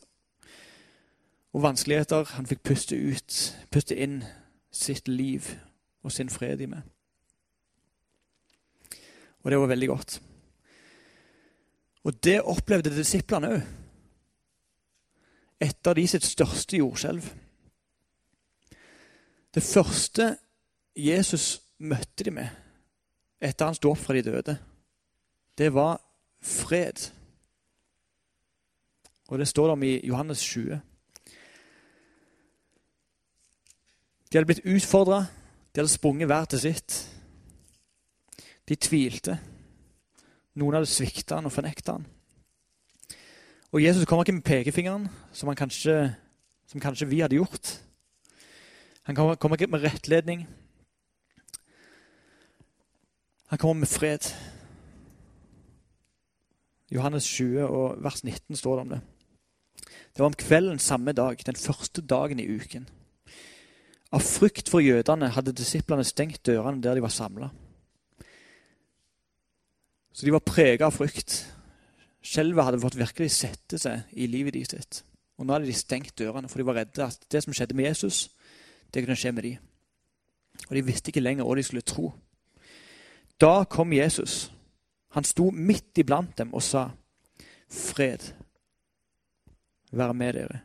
og 1.53 1.63
vanskeligheter. 1.63 2.25
Han 2.25 2.47
fikk 2.47 2.63
puste 2.63 2.97
ut, 2.97 3.55
puste 3.71 3.97
inn 3.97 4.23
sitt 4.71 5.09
liv 5.09 5.57
og 6.03 6.13
sin 6.13 6.31
fred 6.31 6.61
i 6.61 6.71
meg. 6.71 6.94
Og 9.45 9.51
det 9.51 9.61
var 9.61 9.71
veldig 9.71 9.89
godt. 9.89 10.19
Og 12.05 12.19
det 12.25 12.41
opplevde 12.41 12.93
disiplene 12.93 13.53
òg. 13.55 13.63
Et 15.65 15.87
av 15.87 15.95
de 15.97 16.05
sitt 16.09 16.25
største 16.27 16.77
jordskjelv. 16.77 17.25
Det 19.55 19.63
første 19.63 20.35
Jesus 20.97 21.63
møtte 21.79 22.27
de 22.27 22.33
med 22.35 22.65
etter 23.45 23.69
han 23.69 23.77
sto 23.77 23.93
opp 23.93 24.01
fra 24.01 24.17
de 24.17 24.25
døde, 24.25 24.57
det 25.59 25.71
var 25.75 25.99
fred. 26.41 27.11
Og 29.29 29.39
det 29.39 29.49
står 29.49 29.69
det 29.69 29.77
om 29.77 29.85
i 29.85 29.95
Johannes 30.09 30.43
20. 30.43 30.81
De 34.31 34.39
hadde 34.39 34.49
blitt 34.49 34.65
utfordra, 34.65 35.25
de 35.73 35.83
hadde 35.83 35.93
sprunget 35.93 36.31
hver 36.31 36.49
til 36.51 36.63
sitt. 36.65 36.97
De 38.69 38.77
tvilte. 38.77 39.39
Noen 40.55 40.79
hadde 40.79 40.89
svikta 40.91 41.39
han 41.39 41.49
og 41.49 41.53
fornekta 41.53 41.99
han. 41.99 42.07
Og 43.75 43.83
Jesus 43.83 44.07
kommer 44.07 44.23
ikke 44.23 44.37
med 44.37 44.47
pekefingeren, 44.47 45.09
som, 45.35 45.51
kanskje, 45.59 46.15
som 46.71 46.81
kanskje 46.81 47.09
vi 47.11 47.21
hadde 47.25 47.41
gjort. 47.41 47.73
Han 49.05 49.17
kommer, 49.19 49.35
kommer 49.35 49.59
ikke 49.59 49.73
med 49.73 49.83
rettledning. 49.83 50.47
Han 53.51 53.59
kommer 53.59 53.83
med 53.83 53.91
fred. 53.91 54.31
Johannes 56.95 57.27
20 57.27 57.67
og 57.67 58.05
vers 58.05 58.25
19 58.25 58.57
står 58.57 58.77
det 58.77 58.85
om 58.85 58.95
det. 58.95 59.01
Det 60.15 60.23
var 60.23 60.31
om 60.31 60.39
kvelden 60.39 60.79
samme 60.79 61.13
dag, 61.13 61.43
den 61.47 61.57
første 61.57 62.03
dagen 62.03 62.39
i 62.39 62.47
uken. 62.47 62.87
Av 64.15 64.23
frykt 64.23 64.71
for 64.71 64.79
jødene 64.79 65.33
hadde 65.35 65.57
disiplene 65.59 66.07
stengt 66.07 66.47
dørene 66.47 66.83
der 66.83 66.95
de 66.95 67.03
var 67.03 67.11
samla. 67.11 67.51
Så 70.15 70.27
de 70.27 70.33
var 70.33 70.45
prega 70.47 70.87
av 70.87 70.95
frykt. 70.95 71.41
Skjelvet 72.25 72.69
hadde 72.69 72.81
fått 72.81 72.97
virkelig 72.97 73.33
sette 73.35 73.79
seg 73.83 74.15
i 74.15 74.29
livet 74.31 74.55
de 74.55 74.63
sitt. 74.65 75.03
Og 75.35 75.47
nå 75.47 75.57
hadde 75.57 75.67
de 75.67 75.75
stengt 75.75 76.15
dørene, 76.19 76.49
for 76.49 76.63
de 76.63 76.67
var 76.69 76.79
redde 76.79 77.09
at 77.09 77.27
det 77.33 77.43
som 77.43 77.55
skjedde 77.57 77.75
med 77.75 77.91
Jesus, 77.91 78.29
det 78.95 79.03
kunne 79.03 79.19
skje 79.19 79.33
med 79.35 79.49
dem. 79.49 79.71
Og 80.69 80.77
de 80.79 80.85
visste 80.87 81.11
ikke 81.11 81.25
lenger 81.25 81.47
hva 81.47 81.57
de 81.59 81.67
skulle 81.67 81.83
tro. 81.83 82.13
Da 83.43 83.65
kom 83.67 83.93
Jesus. 83.93 84.53
Han 85.19 85.27
sto 85.27 85.51
midt 85.51 85.99
iblant 85.99 86.39
dem 86.39 86.55
og 86.55 86.63
sa, 86.63 86.91
'Fred 87.69 88.33
være 89.91 90.15
med 90.15 90.35
dere.' 90.35 90.63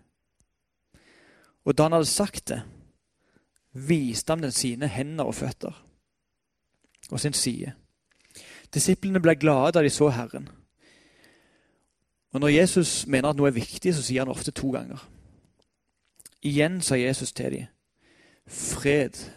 Og 1.65 1.77
da 1.77 1.83
han 1.83 1.91
hadde 1.91 2.05
sagt 2.05 2.47
det, 2.47 2.61
viste 3.73 4.31
han 4.31 4.43
den 4.43 4.51
sine 4.51 4.87
hender 4.87 5.25
og 5.25 5.35
føtter 5.35 5.85
og 7.11 7.19
sin 7.19 7.33
side. 7.33 7.73
Disiplene 8.73 9.21
ble 9.21 9.35
glade 9.35 9.71
da 9.77 9.83
de 9.83 9.89
så 9.89 10.09
Herren. 10.09 10.49
Og 12.31 12.39
Når 12.39 12.47
Jesus 12.47 13.07
mener 13.07 13.29
at 13.29 13.37
noe 13.37 13.49
er 13.49 13.57
viktig, 13.57 13.95
så 13.95 14.03
sier 14.05 14.21
han 14.21 14.29
ofte 14.29 14.51
to 14.51 14.71
ganger. 14.71 15.01
Igjen 16.41 16.81
sa 16.81 16.95
Jesus 16.95 17.31
til 17.31 17.51
dem, 17.51 17.65
'Fred 18.47 19.31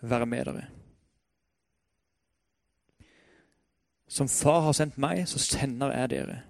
være 0.00 0.26
med 0.26 0.46
dere'. 0.46 0.66
Som 4.08 4.28
far 4.28 4.60
har 4.60 4.72
sendt 4.72 4.98
meg, 4.98 5.28
så 5.28 5.38
sender 5.38 5.92
jeg 5.92 6.10
dere. 6.10 6.42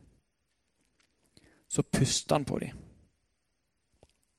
Så 1.69 1.83
pusta 1.83 2.35
han 2.35 2.45
på 2.45 2.59
dem 2.59 2.71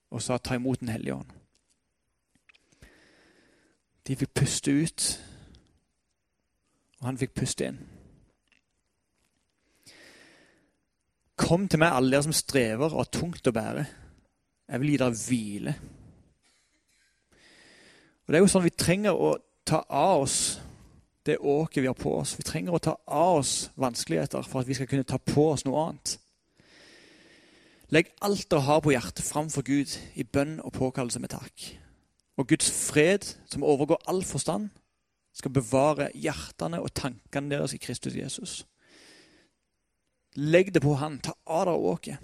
og 0.10 0.22
sa, 0.22 0.38
'Ta 0.38 0.56
imot 0.56 0.80
Den 0.80 0.90
hellige 0.90 1.14
ånd'. 1.14 1.34
De 4.08 4.16
fikk 4.16 4.34
puste 4.34 4.72
ut 4.72 5.29
og 7.00 7.08
han 7.08 7.20
fikk 7.20 7.36
puste 7.40 7.70
inn. 7.70 7.80
Kom 11.40 11.68
til 11.72 11.80
meg, 11.80 11.96
alle 11.96 12.12
dere 12.12 12.28
som 12.28 12.36
strever 12.36 12.92
og 12.92 13.00
har 13.00 13.12
tungt 13.16 13.48
å 13.48 13.56
bære. 13.56 13.86
Jeg 14.70 14.82
vil 14.82 14.92
gi 14.92 14.98
dere 15.00 15.20
hvile. 15.24 15.76
Og 18.28 18.34
det 18.34 18.38
er 18.38 18.44
jo 18.44 18.50
sånn 18.52 18.68
Vi 18.68 18.76
trenger 18.78 19.16
å 19.16 19.38
ta 19.66 19.80
av 19.88 20.26
oss 20.26 20.40
det 21.26 21.38
åket 21.40 21.84
vi 21.84 21.90
har 21.90 21.98
på 21.98 22.12
oss. 22.20 22.36
Vi 22.38 22.46
trenger 22.48 22.76
å 22.76 22.82
ta 22.84 22.96
av 23.06 23.40
oss 23.40 23.54
vanskeligheter 23.80 24.46
for 24.48 24.62
at 24.62 24.70
vi 24.70 24.76
skal 24.78 24.90
kunne 24.90 25.08
ta 25.08 25.20
på 25.22 25.50
oss 25.54 25.66
noe 25.68 25.86
annet. 25.88 26.16
Legg 27.94 28.12
alt 28.26 28.46
dere 28.52 28.66
har 28.68 28.82
på 28.86 28.94
hjertet, 28.94 29.26
framfor 29.26 29.66
Gud 29.66 29.96
i 30.14 30.26
bønn 30.26 30.60
og 30.62 30.76
påkallelse 30.76 31.22
med 31.22 31.34
takk. 31.34 31.66
Og 32.38 32.48
Guds 32.52 32.70
fred, 32.70 33.26
som 33.50 33.66
overgår 33.66 34.02
all 34.08 34.22
forstand, 34.26 34.70
skal 35.40 35.54
bevare 35.56 36.10
hjertene 36.18 36.82
og 36.84 36.92
tankene 36.96 37.54
deres 37.54 37.74
i 37.76 37.80
Kristus 37.82 38.18
Jesus. 38.18 38.60
Legg 40.36 40.74
det 40.76 40.84
på 40.84 40.98
Han. 41.00 41.20
Ta 41.24 41.34
av 41.48 41.68
dere 41.70 41.78
åket. 41.94 42.18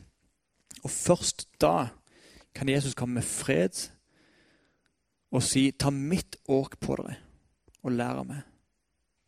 Og 0.84 0.91
først 0.91 1.47
da 1.62 1.89
kan 2.56 2.69
Jesus 2.69 2.95
komme 2.95 3.19
med 3.19 3.28
fred 3.28 3.89
og 5.32 5.43
si, 5.43 5.71
'Ta 5.71 5.89
mitt 5.89 6.36
åk 6.47 6.80
på 6.80 6.95
dere, 6.95 7.17
og 7.84 7.91
lær 7.91 8.19
av 8.19 8.28
meg.' 8.28 8.43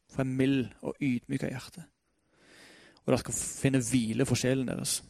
For 0.10 0.24
jeg 0.24 0.32
er 0.32 0.38
mild 0.38 0.68
og 0.82 0.96
ydmyk 1.02 1.44
av 1.44 1.50
hjerte. 1.50 1.84
Og 3.04 3.08
dere 3.08 3.18
skal 3.18 3.34
finne 3.34 3.82
hvile 3.84 4.26
for 4.26 4.36
sjelen 4.36 4.68
deres. 4.68 5.04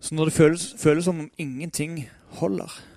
Så 0.00 0.14
når 0.14 0.24
det 0.24 0.32
føles, 0.32 0.74
føles 0.78 1.04
som 1.04 1.20
om 1.20 1.30
ingenting 1.38 2.10
holder 2.28 2.93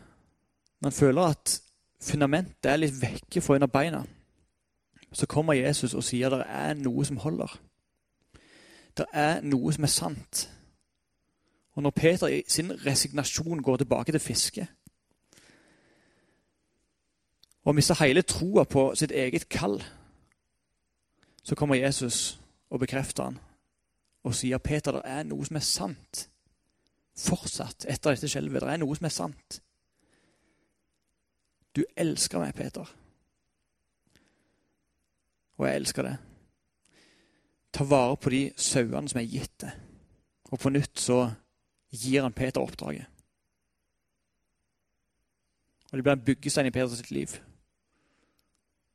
man 0.82 0.92
føler 0.92 1.22
at 1.22 1.62
fundamentet 2.02 2.72
er 2.72 2.80
litt 2.80 3.02
vekke 3.02 3.42
fra 3.42 3.58
under 3.58 3.68
beina, 3.68 4.04
så 5.13 5.26
kommer 5.26 5.58
Jesus 5.58 5.94
og 5.94 6.04
sier 6.04 6.30
at 6.30 6.44
det 6.44 6.48
er 6.50 6.78
noe 6.82 7.06
som 7.06 7.18
holder. 7.18 7.58
Det 8.98 9.06
er 9.13 9.42
noe 9.46 9.74
som 9.74 9.84
er 9.84 9.94
sant. 9.94 10.50
Og 11.78 11.84
når 11.84 11.94
Peter 11.96 12.28
i 12.28 12.44
sin 12.48 12.72
resignasjon 12.86 13.62
går 13.63 13.78
tilbake 13.78 14.12
til 14.12 14.22
fiske 14.22 14.68
og 17.68 17.76
mister 17.76 17.98
hele 18.00 18.22
troa 18.24 18.63
på 18.63 18.94
sitt 18.96 19.12
eget 19.12 19.50
kall, 19.50 19.82
så 21.44 21.56
kommer 21.56 21.76
Jesus 21.76 22.40
og 22.70 22.80
bekrefter 22.80 23.24
han 23.24 23.40
og 24.28 24.36
sier 24.36 24.58
Peter, 24.58 24.92
det 24.98 25.02
er 25.06 25.24
noe 25.28 25.46
som 25.48 25.60
er 25.60 25.63
sant. 25.63 26.24
Fortsatt 27.18 27.86
etter 27.90 28.16
dette 28.16 28.30
skjelvet. 28.30 28.63
Det 28.63 28.74
er 28.74 28.82
noe 28.82 28.96
som 28.98 29.08
er 29.08 29.13
sant. 29.13 29.60
Du 31.78 31.84
elsker 31.94 32.42
meg, 32.42 32.56
Peter. 32.58 32.88
Og 35.58 35.68
jeg 35.68 35.76
elsker 35.76 36.08
det. 36.08 36.16
Ta 37.74 37.86
vare 37.86 38.16
på 38.18 38.32
de 38.34 38.40
sauene 38.58 39.10
som 39.10 39.20
er 39.22 39.30
gitt 39.30 39.54
deg. 39.62 39.76
Og 40.50 40.58
på 40.60 40.72
nytt 40.74 40.98
så 40.98 41.20
gir 41.94 42.24
han 42.26 42.34
Peter 42.34 42.63
oppdraget. 42.63 43.06
Og 45.92 45.98
det 45.98 46.04
blir 46.04 46.13
en 46.18 46.24
byggestein 46.26 46.68
i 46.68 46.74
Peters 46.74 47.12
liv. 47.12 47.28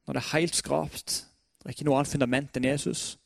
Når 0.07 0.13
det 0.15 0.23
er 0.23 0.39
helt 0.39 0.57
skrapt, 0.57 1.29
det 1.59 1.67
er 1.67 1.77
ikke 1.77 1.87
noe 1.87 2.01
annet 2.01 2.11
fundament 2.11 2.57
enn 2.59 2.67
Jesus, 2.67 3.19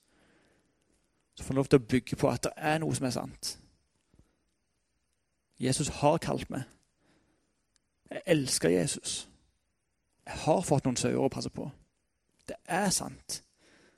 så 1.35 1.45
får 1.45 1.55
han 1.55 1.61
lov 1.63 1.71
til 1.73 1.81
å 1.81 1.89
bygge 1.95 2.19
på 2.21 2.29
at 2.29 2.45
det 2.45 2.53
er 2.57 2.79
noe 2.85 2.95
som 2.97 3.09
er 3.09 3.15
sant. 3.17 3.55
Jesus 5.59 5.89
har 6.03 6.21
kalt 6.21 6.51
meg. 6.53 6.69
Jeg 8.11 8.23
elsker 8.37 8.69
Jesus. 8.69 9.25
Jeg 10.27 10.39
har 10.43 10.63
fått 10.67 10.87
noen 10.87 10.99
sauer 10.99 11.23
å 11.23 11.33
passe 11.33 11.51
på. 11.55 11.69
Det 12.49 12.57
er 12.67 12.91
sant. 12.91 13.43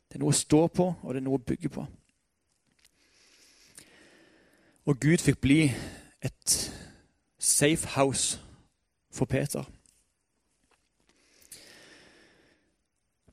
Det 0.09 0.17
er 0.17 0.23
noe 0.23 0.33
å 0.33 0.37
stå 0.37 0.67
på, 0.73 0.89
og 1.03 1.15
det 1.15 1.21
er 1.21 1.27
noe 1.27 1.41
å 1.41 1.47
bygge 1.51 1.71
på. 1.73 1.87
Og 4.89 5.01
Gud 5.01 5.21
fikk 5.21 5.41
bli 5.45 5.63
et 6.25 6.55
safe 7.39 7.89
house 7.97 8.41
for 9.13 9.29
Peter. 9.29 9.65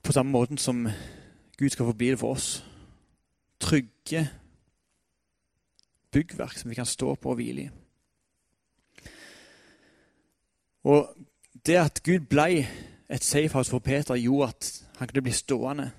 På 0.04 0.12
samme 0.12 0.32
måten 0.32 0.58
som 0.58 0.88
Gud 1.58 1.70
skal 1.70 1.86
få 1.86 1.94
bli 1.94 2.12
det 2.12 2.20
for 2.20 2.36
oss. 2.36 2.66
Trygge 3.60 4.28
byggverk 6.12 6.58
som 6.58 6.70
vi 6.70 6.76
kan 6.76 6.86
stå 6.86 7.16
på 7.16 7.32
og 7.32 7.40
hvile 7.40 7.62
i. 7.62 7.70
Og 10.84 11.16
det 11.66 11.80
at 11.82 12.04
Gud 12.04 12.28
ble 12.30 12.68
et 13.10 13.24
safehouse 13.24 13.70
for 13.70 13.80
Peter, 13.80 14.16
gjorde 14.16 14.48
at 14.48 14.72
han 14.98 15.08
kunne 15.08 15.22
bli 15.22 15.34
stående 15.36 15.92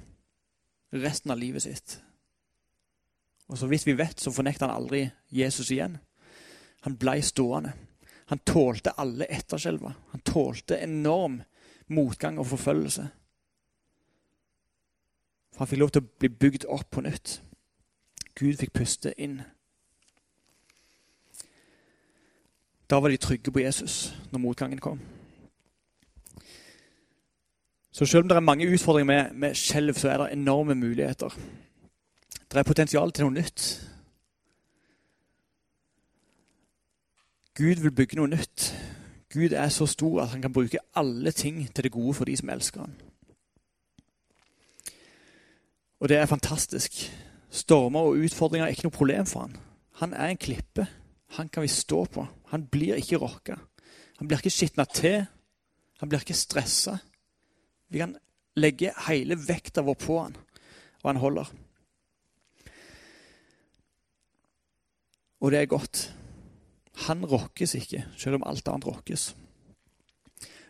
resten 0.92 1.30
av 1.30 1.38
livet 1.38 1.62
sitt. 1.62 1.98
Og 3.46 3.58
så 3.58 3.66
vidt 3.70 3.86
vi 3.86 3.94
vet, 3.98 4.20
så 4.20 4.32
fornekta 4.34 4.66
han 4.66 4.74
aldri 4.74 5.04
Jesus 5.30 5.70
igjen. 5.70 5.98
Han 6.86 6.96
blei 6.98 7.20
stående. 7.22 7.72
Han 8.26 8.38
tålte 8.38 8.96
alle 8.98 9.28
etterskjelva. 9.30 9.92
Han 10.10 10.20
tålte 10.26 10.80
enorm 10.82 11.42
motgang 11.86 12.40
og 12.42 12.48
forfølgelse. 12.50 13.06
For 15.54 15.62
han 15.62 15.70
fikk 15.70 15.82
lov 15.82 15.92
til 15.94 16.02
å 16.02 16.14
bli 16.18 16.30
bygd 16.42 16.66
opp 16.74 16.90
på 16.90 17.04
nytt. 17.06 17.38
Gud 18.36 18.58
fikk 18.58 18.74
puste 18.74 19.14
inn. 19.16 19.38
Da 22.90 22.98
var 23.00 23.10
de 23.10 23.18
trygge 23.18 23.54
på 23.54 23.62
Jesus 23.62 24.10
når 24.32 24.42
motgangen 24.42 24.82
kom. 24.82 25.00
Så 27.96 28.06
selv 28.06 28.22
om 28.22 28.28
det 28.28 28.36
er 28.36 28.40
mange 28.40 28.72
utfordringer 28.72 29.04
med, 29.04 29.32
med 29.32 29.54
skjelv, 29.54 29.94
så 29.94 30.08
er 30.08 30.18
det 30.18 30.32
enorme 30.32 30.74
muligheter. 30.74 31.32
Det 32.52 32.58
er 32.58 32.62
potensial 32.68 33.12
til 33.12 33.24
noe 33.24 33.32
nytt. 33.32 33.62
Gud 37.56 37.80
vil 37.80 37.94
bygge 37.96 38.18
noe 38.20 38.28
nytt. 38.28 38.66
Gud 39.32 39.56
er 39.56 39.72
så 39.72 39.88
stor 39.88 40.20
at 40.22 40.28
han 40.34 40.44
kan 40.44 40.52
bruke 40.52 40.82
alle 40.94 41.32
ting 41.32 41.62
til 41.72 41.88
det 41.88 41.92
gode 41.92 42.14
for 42.14 42.28
de 42.28 42.36
som 42.36 42.52
elsker 42.52 42.84
han. 42.84 42.92
Og 46.00 46.12
det 46.12 46.20
er 46.20 46.28
fantastisk. 46.28 47.00
Stormer 47.50 48.12
og 48.12 48.20
utfordringer 48.28 48.66
er 48.66 48.76
ikke 48.76 48.90
noe 48.90 48.98
problem 49.00 49.26
for 49.26 49.48
han. 49.48 49.56
Han 50.04 50.12
er 50.12 50.34
en 50.34 50.44
klippe. 50.44 50.86
Han 51.40 51.48
kan 51.48 51.64
vi 51.64 51.72
stå 51.72 52.04
på. 52.04 52.28
Han 52.52 52.68
blir 52.68 53.00
ikke 53.00 53.24
rokka. 53.24 53.56
Han 54.18 54.28
blir 54.28 54.44
ikke 54.44 54.58
skitna 54.60 54.84
til. 54.84 55.22
Han 56.00 56.08
blir 56.08 56.20
ikke 56.20 56.36
stressa. 56.36 56.98
Vi 57.88 57.98
kan 58.02 58.16
legge 58.56 58.92
hele 59.06 59.36
vekta 59.38 59.84
vår 59.86 59.98
på 60.00 60.18
han, 60.22 60.36
og 61.02 61.10
han 61.10 61.20
holder. 61.22 61.50
Og 65.40 65.52
det 65.52 65.60
er 65.60 65.70
godt. 65.70 66.14
Han 67.06 67.24
rokkes 67.24 67.74
ikke, 67.74 68.06
selv 68.16 68.40
om 68.40 68.46
alt 68.46 68.68
annet 68.68 68.86
rokkes. 68.88 69.36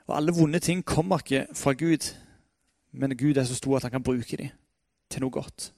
Og 0.07 0.17
alle 0.17 0.35
vonde 0.35 0.59
ting 0.59 0.85
kommer 0.85 1.23
ikke 1.23 1.47
fra 1.55 1.73
Gud, 1.73 2.13
men 2.93 3.17
Gud 3.19 3.37
er 3.37 3.45
så 3.45 3.55
stor 3.55 3.77
at 3.77 3.83
han 3.83 3.97
kan 3.97 4.03
bruke 4.03 4.37
dem 4.37 4.53
til 5.11 5.23
noe 5.23 5.31
godt. 5.31 5.73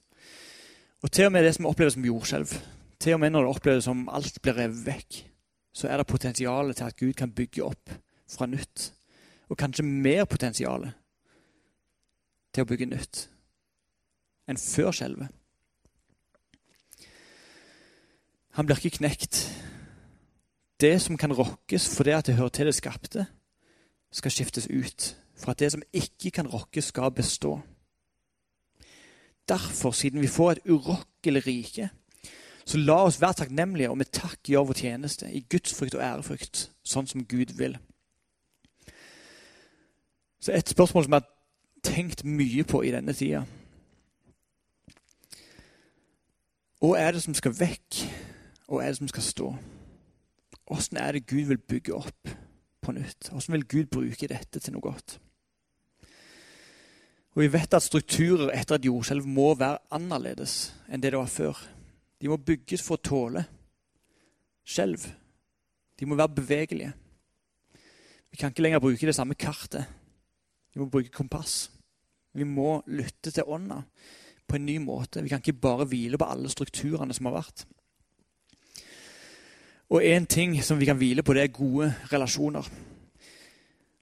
Og 1.01 1.11
til 1.11 1.29
og 1.29 1.31
med 1.31 1.45
det 1.45 1.55
som 1.55 1.67
oppleves 1.69 1.95
som 1.95 2.05
jordskjelv, 2.05 2.53
til 2.99 3.15
og 3.15 3.19
med 3.19 3.31
når 3.31 3.45
det 3.45 3.55
oppleves 3.55 3.85
som 3.87 4.07
alt 4.11 4.41
blir 4.41 4.57
revet 4.57 4.81
vekk, 4.85 5.19
så 5.73 5.87
er 5.87 5.97
det 5.97 6.07
potensial 6.07 6.73
til 6.73 6.83
at 6.83 6.97
Gud 6.97 7.13
kan 7.13 7.31
bygge 7.31 7.63
opp 7.63 7.93
fra 8.29 8.45
nytt. 8.49 8.89
Og 9.49 9.57
kanskje 9.57 9.85
mer 9.85 10.25
potensial 10.25 10.89
til 12.59 12.67
å 12.67 12.69
bygge 12.69 12.89
nytt 12.91 13.25
enn 14.49 14.57
før 14.59 14.91
skjelvet. 14.95 15.29
Han 18.57 18.67
blir 18.67 18.79
ikke 18.81 18.97
knekt. 18.97 19.43
Det 20.81 20.95
som 21.03 21.19
kan 21.21 21.35
rokkes 21.35 21.85
fordi 21.93 22.15
at 22.17 22.27
det 22.27 22.35
hører 22.39 22.55
til 22.57 22.67
det 22.67 22.75
skapte, 22.75 23.27
skal 24.11 24.33
skiftes 24.33 24.67
ut. 24.67 25.13
For 25.39 25.53
at 25.53 25.61
det 25.61 25.69
som 25.71 25.85
ikke 25.95 26.33
kan 26.35 26.49
rokkes, 26.49 26.89
skal 26.89 27.13
bestå. 27.15 27.59
Derfor, 29.47 29.93
siden 29.95 30.21
vi 30.21 30.27
får 30.27 30.51
et 30.51 30.65
urokkelig 30.65 31.45
rike, 31.45 31.89
så 32.65 32.77
la 32.77 32.99
oss 33.05 33.21
være 33.21 33.45
takknemlige 33.45 33.89
og 33.89 33.97
med 34.01 34.11
takk 34.13 34.49
gjøre 34.49 34.73
vår 34.73 34.81
tjeneste 34.81 35.29
i 35.31 35.45
Guds 35.49 35.73
frykt 35.77 35.95
og 35.95 36.03
ærefrykt, 36.03 36.67
sånn 36.83 37.07
som 37.07 37.23
Gud 37.25 37.55
vil. 37.57 37.77
Så 40.41 40.51
Et 40.51 40.69
spørsmål 40.69 41.03
som 41.03 41.13
har 41.13 41.27
tenkt 41.83 42.25
mye 42.27 42.65
på 42.67 42.83
i 42.85 42.91
denne 42.93 43.15
tida 43.15 43.45
Hva 46.79 46.93
er 46.95 47.11
det 47.15 47.23
som 47.25 47.35
skal 47.35 47.51
vekk, 47.57 48.03
hva 48.71 48.83
er 48.83 48.93
det 48.93 48.99
som 49.01 49.09
skal 49.11 49.25
stå? 49.25 49.47
Åssen 50.71 50.99
er 51.01 51.17
det 51.17 51.27
Gud 51.27 51.49
vil 51.49 51.59
bygge 51.59 51.97
opp 51.97 52.29
på 52.79 52.93
nytt? 52.95 53.31
Åssen 53.35 53.57
vil 53.57 53.65
Gud 53.67 53.89
bruke 53.91 54.29
dette 54.31 54.61
til 54.63 54.75
noe 54.75 54.85
godt? 54.85 55.17
Og 57.35 57.43
Vi 57.43 57.51
vet 57.51 57.75
at 57.75 57.83
strukturer 57.83 58.53
etter 58.55 58.79
et 58.79 58.87
jordskjelv 58.87 59.27
må 59.27 59.51
være 59.59 59.81
annerledes 59.91 60.71
enn 60.87 61.03
det 61.03 61.11
det 61.13 61.19
var 61.19 61.29
før. 61.31 61.59
De 62.19 62.31
må 62.31 62.39
bygges 62.39 62.83
for 62.85 62.95
å 62.95 63.03
tåle 63.03 63.43
skjelv. 64.69 65.03
De 65.99 66.07
må 66.07 66.15
være 66.15 66.35
bevegelige. 66.39 66.93
Vi 68.31 68.37
kan 68.37 68.53
ikke 68.53 68.63
lenger 68.63 68.83
bruke 68.83 69.07
det 69.07 69.15
samme 69.17 69.35
kartet. 69.35 69.98
Vi 70.79 70.85
må 70.85 70.89
bruke 70.89 71.11
kompass. 71.11 71.71
Vi 72.33 72.45
må 72.47 72.77
lytte 72.87 73.33
til 73.35 73.43
ånda 73.43 73.81
på 74.47 74.55
en 74.55 74.65
ny 74.65 74.77
måte. 74.79 75.19
Vi 75.19 75.29
kan 75.29 75.41
ikke 75.43 75.59
bare 75.59 75.87
hvile 75.91 76.17
på 76.17 76.27
alle 76.31 76.47
strukturene 76.49 77.13
som 77.13 77.27
har 77.27 77.35
vært. 77.35 77.65
Og 79.89 80.05
én 80.07 80.25
ting 80.25 80.55
som 80.63 80.79
vi 80.79 80.87
kan 80.87 80.97
hvile 80.97 81.23
på, 81.23 81.35
det 81.35 81.43
er 81.43 81.51
gode 81.51 81.91
relasjoner. 82.13 82.69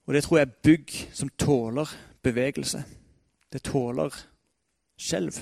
Og 0.05 0.13
det 0.13 0.23
tror 0.23 0.37
jeg 0.37 0.47
er 0.47 0.61
bygg 0.69 0.93
som 1.17 1.33
tåler 1.39 1.97
bevegelse. 2.23 2.83
Det 3.53 3.63
tåler 3.63 4.13
skjelv. 4.99 5.41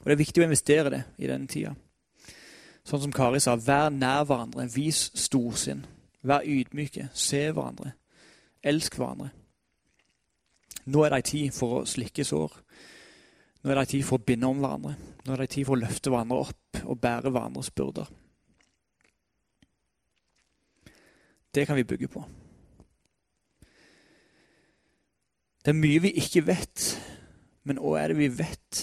Og 0.00 0.04
Det 0.04 0.12
er 0.12 0.24
viktig 0.24 0.40
å 0.40 0.48
investere 0.48 0.90
det 0.90 1.04
i 1.18 1.28
denne 1.28 1.46
tida. 1.46 1.76
Sånn 2.84 3.04
som 3.04 3.12
Kari 3.12 3.40
sa, 3.40 3.56
vær 3.60 3.92
nær 3.92 4.24
hverandre, 4.24 4.70
vis 4.72 5.10
storsinn. 5.14 5.84
Vær 6.24 6.48
ydmyke, 6.48 7.10
se 7.12 7.50
hverandre, 7.52 7.92
elsk 8.64 8.96
hverandre. 8.96 9.34
Nå 10.84 11.04
er 11.04 11.12
det 11.12 11.20
ei 11.22 11.28
tid 11.30 11.56
for 11.56 11.80
å 11.80 11.86
slikke 11.88 12.26
sår. 12.26 12.58
Nå 13.62 13.70
er 13.70 13.78
det 13.78 13.84
ei 13.86 13.92
tid 13.94 14.04
for 14.04 14.20
å 14.20 14.26
binde 14.26 14.50
om 14.50 14.60
hverandre. 14.60 14.96
Nå 15.24 15.32
er 15.32 15.40
det 15.40 15.48
ei 15.48 15.54
tid 15.56 15.68
for 15.68 15.76
å 15.76 15.80
løfte 15.80 16.12
hverandre 16.12 16.42
opp 16.44 16.80
og 16.84 17.00
bære 17.00 17.32
hverandres 17.32 17.70
byrder. 17.72 18.10
Det 21.54 21.66
kan 21.66 21.78
vi 21.78 21.86
bygge 21.88 22.10
på. 22.10 22.24
Det 25.64 25.72
er 25.72 25.78
mye 25.78 26.02
vi 26.04 26.10
ikke 26.20 26.42
vet, 26.44 26.90
men 27.64 27.78
hva 27.80 28.02
er 28.02 28.12
det 28.12 28.18
vi 28.18 28.28
vet? 28.36 28.82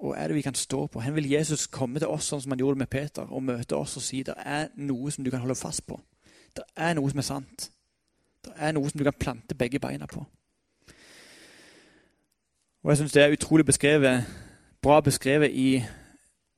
Hva 0.00 0.14
er 0.16 0.30
det 0.30 0.38
vi 0.38 0.44
kan 0.46 0.56
stå 0.56 0.86
på? 0.86 1.02
Hvor 1.02 1.16
vil 1.18 1.28
Jesus 1.30 1.66
komme 1.66 2.00
til 2.00 2.08
oss 2.08 2.30
sånn 2.32 2.40
som 2.40 2.54
han 2.54 2.62
gjorde 2.62 2.80
med 2.80 2.90
Peter, 2.90 3.28
og 3.28 3.44
møte 3.44 3.76
oss 3.76 3.98
og 4.00 4.06
si 4.06 4.22
det 4.24 4.38
er 4.40 4.70
noe 4.80 5.12
som 5.12 5.26
du 5.26 5.30
kan 5.30 5.42
holde 5.44 5.58
fast 5.58 5.84
på. 5.86 5.98
Det 6.56 6.64
er 6.80 6.96
noe 6.96 7.12
som 7.12 7.20
er 7.20 7.28
sant. 7.28 7.68
Det 8.42 8.54
er 8.56 8.72
noe 8.72 8.88
som 8.88 8.98
du 8.98 9.04
kan 9.04 9.18
plante 9.18 9.58
begge 9.58 9.82
beina 9.82 10.08
på. 10.08 10.24
Og 12.82 12.90
jeg 12.90 12.98
syns 12.98 13.12
det 13.12 13.22
er 13.22 13.32
utrolig 13.32 13.66
beskrevet, 13.66 14.24
bra 14.82 15.00
beskrevet 15.00 15.50
i 15.50 15.84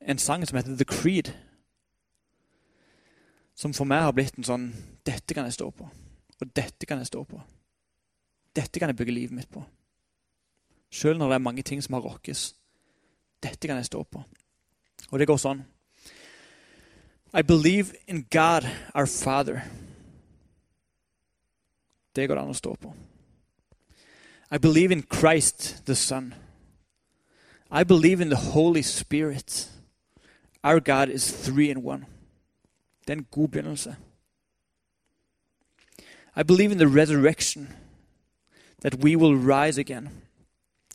en 0.01 0.17
sang 0.17 0.47
som 0.47 0.57
heter 0.57 0.75
The 0.75 0.85
Creed. 0.85 1.33
Som 3.55 3.73
for 3.73 3.85
meg 3.85 4.01
har 4.03 4.11
blitt 4.11 4.37
en 4.37 4.47
sånn 4.47 4.65
Dette 5.05 5.37
kan 5.37 5.45
jeg 5.45 5.53
stå 5.53 5.69
på. 5.69 5.85
Og 6.41 6.49
dette 6.57 6.85
kan 6.89 6.97
jeg 6.97 7.07
stå 7.07 7.21
på. 7.23 7.39
Dette 8.55 8.79
kan 8.79 8.89
jeg 8.89 8.97
bygge 8.97 9.13
livet 9.13 9.37
mitt 9.37 9.51
på. 9.53 9.61
Sjøl 10.89 11.19
når 11.19 11.29
det 11.29 11.37
er 11.37 11.45
mange 11.45 11.63
ting 11.63 11.83
som 11.83 11.93
har 11.93 12.05
rokkes. 12.07 12.55
Dette 13.43 13.67
kan 13.67 13.77
jeg 13.77 13.85
stå 13.85 14.03
på. 14.03 14.23
Og 15.11 15.19
det 15.19 15.27
går 15.29 15.37
sånn. 15.37 15.61
I 17.35 17.43
believe 17.43 17.93
in 18.07 18.25
God, 18.31 18.65
our 18.95 19.05
Father. 19.05 19.61
Det 22.15 22.27
går 22.27 22.35
det 22.35 22.45
an 22.45 22.55
å 22.55 22.57
stå 22.57 22.73
på. 22.79 22.93
I 24.55 24.57
believe 24.57 24.89
in 24.89 25.01
Christ, 25.01 25.85
the 25.85 25.95
Son. 25.95 26.33
I 27.69 27.83
believe 27.83 28.21
in 28.21 28.29
the 28.29 28.53
Holy 28.53 28.81
Spirit. 28.81 29.67
Our 30.63 30.79
God 30.79 31.09
is 31.09 31.29
three 31.29 31.69
in 31.69 31.83
one. 31.83 32.05
Det 33.05 33.13
er 33.13 33.17
en 33.17 33.27
god 33.31 33.47
begynnelse. 33.49 33.95
I 36.37 36.43
believe 36.43 36.71
in 36.71 36.77
the 36.77 36.87
resurrection, 36.87 37.67
that 38.81 39.03
we 39.03 39.17
will 39.17 39.35
rise 39.35 39.77
again. 39.77 40.09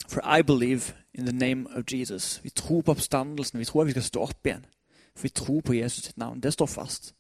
For 0.09 0.23
I 0.25 0.40
believe 0.40 0.94
in 1.14 1.27
the 1.27 1.37
name 1.37 1.66
of 1.77 1.85
Jesus. 1.92 2.40
Vi 2.42 2.51
tror 2.51 2.81
på 2.81 2.90
oppstandelsen. 2.90 3.59
Vi 3.59 3.64
tror 3.64 3.81
at 3.81 3.87
vi 3.87 3.92
skal 3.92 4.03
stå 4.03 4.23
opp 4.23 4.46
igjen. 4.46 4.64
For 5.14 5.23
vi 5.23 5.29
tror 5.29 5.61
på 5.61 5.75
Jesus 5.75 6.05
sitt 6.05 6.16
navn. 6.16 6.40
Det 6.40 6.53
står 6.53 6.66
fast. 6.66 7.14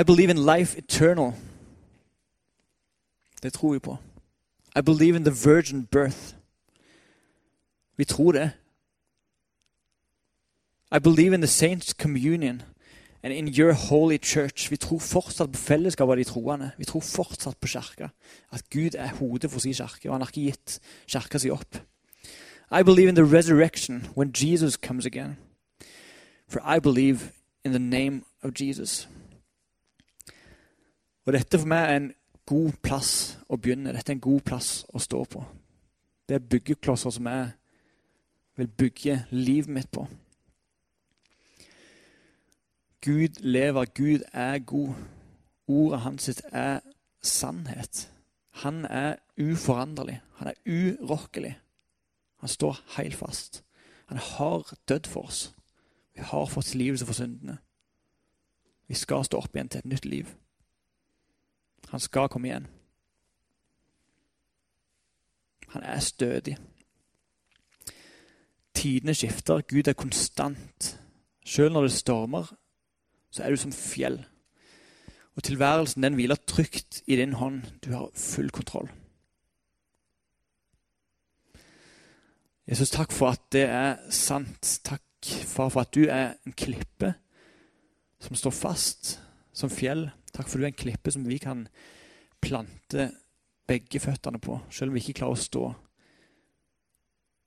I 0.00 0.02
believe 0.02 0.30
in 0.30 0.58
life 0.58 0.78
eternal. 0.78 1.32
Det 3.42 3.52
tror 3.52 3.72
vi 3.72 3.78
på. 3.78 3.96
I 4.76 4.80
believe 4.80 5.16
in 5.16 5.24
the 5.24 5.34
virgin 5.44 5.86
birth. 5.86 6.34
Vi 7.96 8.04
tror 8.04 8.32
det. 8.32 8.52
I 10.92 10.98
believe 10.98 11.34
in 11.34 11.40
the 11.40 11.46
saints' 11.46 11.92
communion 11.92 12.62
and 13.22 13.32
in 13.32 13.48
your 13.48 13.72
holy 13.72 14.18
church. 14.18 14.70
Vi 14.70 14.76
tror 14.76 14.98
fortsatt 14.98 15.52
på 15.52 15.58
fellesskapet 15.58 16.10
av 16.10 16.16
de 16.16 16.24
troende. 16.24 16.70
Vi 16.78 16.84
tror 16.84 17.00
fortsatt 17.00 17.60
på 17.60 17.68
kirka. 17.68 18.08
At 18.52 18.70
Gud 18.70 18.94
er 18.94 19.08
hodet 19.08 19.50
for 19.50 19.60
sin 19.60 19.74
kirke, 19.74 20.08
og 20.08 20.14
han 20.14 20.20
har 20.20 20.28
ikke 20.28 20.50
gitt 20.50 20.80
kirka 21.06 21.38
si 21.38 21.50
opp. 21.50 21.76
I 22.70 22.82
believe 22.82 23.08
in 23.08 23.14
the 23.14 23.36
resurrection 23.36 24.06
when 24.16 24.32
Jesus 24.32 24.74
comes 24.74 25.06
again. 25.06 25.36
For 26.48 26.76
I 26.76 26.80
believe 26.80 27.32
in 27.64 27.72
the 27.72 27.78
name 27.78 28.22
of 28.42 28.52
Jesus. 28.60 29.08
Og 31.26 31.32
dette 31.32 31.58
for 31.58 31.66
meg 31.66 31.90
er 31.90 31.96
en 31.96 32.12
god 32.46 32.72
plass 32.82 33.38
å 33.48 33.56
begynne. 33.56 33.92
Dette 33.94 34.12
er 34.12 34.18
en 34.18 34.24
god 34.24 34.40
plass 34.46 34.84
å 34.92 35.02
stå 35.02 35.24
på. 35.24 35.44
Det 36.28 36.36
er 36.38 36.48
byggeklosser 36.52 37.10
som 37.14 37.26
jeg 37.26 37.50
vil 38.60 38.68
bygge 38.68 39.24
livet 39.30 39.72
mitt 39.72 39.90
på. 39.90 40.06
Gud 43.00 43.40
lever, 43.40 43.84
Gud 43.94 44.26
er 44.32 44.58
god. 44.58 44.94
Ordet 45.66 46.00
hans 46.00 46.22
sitt 46.22 46.42
er 46.52 46.80
sannhet. 47.22 48.10
Han 48.50 48.84
er 48.84 49.16
uforanderlig. 49.38 50.20
Han 50.34 50.48
er 50.48 50.54
urokkelig. 50.66 51.54
Han 52.36 52.48
står 52.48 52.80
helt 52.96 53.14
fast. 53.14 53.64
Han 54.06 54.18
har 54.18 54.74
dødd 54.88 55.06
for 55.06 55.22
oss. 55.22 55.54
Vi 56.14 56.20
har 56.20 56.46
fått 56.46 56.64
tilgivelse 56.64 57.06
for 57.06 57.14
syndene. 57.14 57.58
Vi 58.88 58.94
skal 58.94 59.24
stå 59.24 59.38
opp 59.38 59.54
igjen 59.54 59.68
til 59.68 59.78
et 59.78 59.86
nytt 59.86 60.04
liv. 60.04 60.34
Han 61.90 62.00
skal 62.00 62.28
komme 62.28 62.48
igjen. 62.48 62.66
Han 65.68 65.82
er 65.82 66.00
stødig. 66.00 66.56
Tidene 68.74 69.14
skifter. 69.14 69.60
Gud 69.60 69.88
er 69.88 69.92
konstant. 69.92 71.00
Selv 71.44 71.72
når 71.72 71.82
det 71.82 71.92
stormer, 71.92 72.54
så 73.30 73.42
er 73.42 73.50
du 73.50 73.56
som 73.56 73.72
fjell. 73.72 74.24
Og 75.36 75.42
tilværelsen 75.42 76.02
den 76.02 76.14
hviler 76.14 76.34
trygt 76.46 77.02
i 77.06 77.16
din 77.16 77.32
hånd. 77.32 77.62
Du 77.84 77.92
har 77.92 78.10
full 78.14 78.50
kontroll. 78.50 78.90
Jesus, 82.70 82.90
takk 82.90 83.12
for 83.12 83.32
at 83.34 83.42
det 83.52 83.64
er 83.66 83.96
sant. 84.10 84.80
Takk, 84.84 85.02
far, 85.26 85.68
for 85.68 85.80
at 85.80 85.94
du 85.94 86.04
er 86.06 86.34
en 86.46 86.52
klippe 86.52 87.14
som 88.20 88.36
står 88.36 88.50
fast 88.54 89.16
som 89.52 89.70
fjell. 89.70 90.10
Takk 90.40 90.48
for 90.48 90.56
du 90.56 90.64
er 90.64 90.70
en 90.72 90.80
klippe 90.80 91.12
som 91.12 91.26
vi 91.28 91.36
kan 91.36 91.66
plante 92.40 93.10
begge 93.68 94.00
føttene 94.00 94.40
på, 94.40 94.56
selv 94.72 94.88
om 94.88 94.96
vi 94.96 95.02
ikke 95.04 95.18
klarer 95.20 95.36
å 95.36 95.40
stå. 95.40 95.64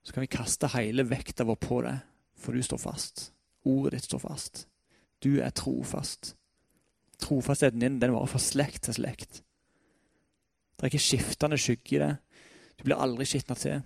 Så 0.06 0.13
kan 0.13 0.21
vi 0.21 0.29
kaste 0.29 0.69
hele 0.75 1.06
vekta 1.10 1.47
vår 1.47 1.58
på 1.58 1.79
deg, 1.88 2.03
for 2.38 2.53
du 2.53 2.62
står 2.62 2.82
fast. 2.84 3.32
Ordet 3.65 3.95
ditt 3.95 4.06
står 4.12 4.21
fast. 4.21 4.65
Du 5.25 5.39
er 5.41 5.56
trofast. 5.58 6.36
Trofastheten 7.23 7.82
din 7.82 7.97
den 7.97 8.13
varer 8.13 8.29
fra 8.29 8.43
slekt 8.43 8.86
til 8.86 8.99
slekt. 8.99 9.41
Det 10.77 10.86
er 10.86 10.93
ikke 10.93 11.08
skiftende 11.08 11.58
skygge 11.58 11.97
i 11.97 12.03
det. 12.03 12.13
Du 12.77 12.86
blir 12.86 13.01
aldri 13.01 13.25
skitna 13.25 13.58
til. 13.58 13.82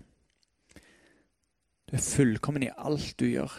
Du 1.88 1.96
er 1.96 2.04
fullkommen 2.04 2.67
i 2.67 2.74
alt 2.76 3.13
du 3.22 3.30
gjør. 3.30 3.56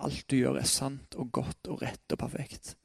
Alt 0.00 0.24
du 0.32 0.38
gjør, 0.38 0.62
er 0.62 0.68
sant 0.70 1.18
og 1.20 1.28
godt 1.42 1.68
og 1.68 1.82
rett 1.84 2.14
og 2.14 2.22
perfekt. 2.22 2.78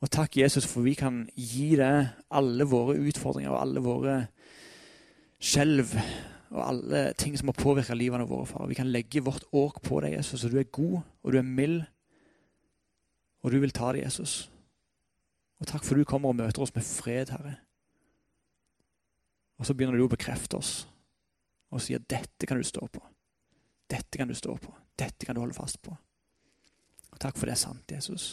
Og 0.00 0.08
takk, 0.08 0.36
Jesus, 0.40 0.66
for 0.66 0.84
vi 0.86 0.94
kan 0.96 1.26
gi 1.36 1.74
deg 1.76 2.08
alle 2.32 2.66
våre 2.68 2.96
utfordringer 2.96 3.52
og 3.52 3.60
alle 3.60 3.82
våre 3.84 4.14
skjelv 5.40 5.92
og 6.50 6.60
alle 6.64 7.02
ting 7.20 7.36
som 7.38 7.50
har 7.52 7.58
påvirka 7.60 7.94
livene 7.94 8.26
våre, 8.26 8.48
far. 8.48 8.66
Vi 8.66 8.74
kan 8.74 8.90
legge 8.90 9.22
vårt 9.22 9.44
åk 9.52 9.82
på 9.84 10.00
deg, 10.02 10.16
Jesus, 10.16 10.44
og 10.44 10.50
du 10.52 10.58
er 10.58 10.72
god, 10.72 10.96
og 11.22 11.32
du 11.32 11.38
er 11.38 11.46
mild, 11.46 11.82
og 13.44 13.52
du 13.52 13.60
vil 13.62 13.74
ta 13.76 13.92
det, 13.94 14.02
Jesus. 14.02 14.50
Og 15.60 15.68
takk 15.68 15.84
for 15.84 15.94
du 15.94 16.08
kommer 16.08 16.32
og 16.32 16.40
møter 16.40 16.64
oss 16.64 16.74
med 16.74 16.86
fred, 16.86 17.30
Herre. 17.30 17.54
Og 19.60 19.68
så 19.68 19.76
begynner 19.76 20.00
du 20.00 20.06
å 20.08 20.12
bekrefte 20.12 20.56
oss 20.56 20.74
og 21.70 21.82
sier 21.84 22.02
dette 22.02 22.48
kan 22.48 22.58
du 22.58 22.66
stå 22.66 22.86
på. 22.90 23.02
Dette 23.90 24.18
kan 24.18 24.30
du 24.30 24.34
stå 24.34 24.56
på. 24.58 24.72
Dette 24.98 25.26
kan 25.26 25.36
du 25.36 25.42
holde 25.42 25.54
fast 25.54 25.78
på. 25.84 25.92
Og 27.10 27.18
Takk 27.20 27.36
for 27.38 27.46
det 27.46 27.54
er 27.54 27.60
sant, 27.60 27.92
Jesus. 27.92 28.32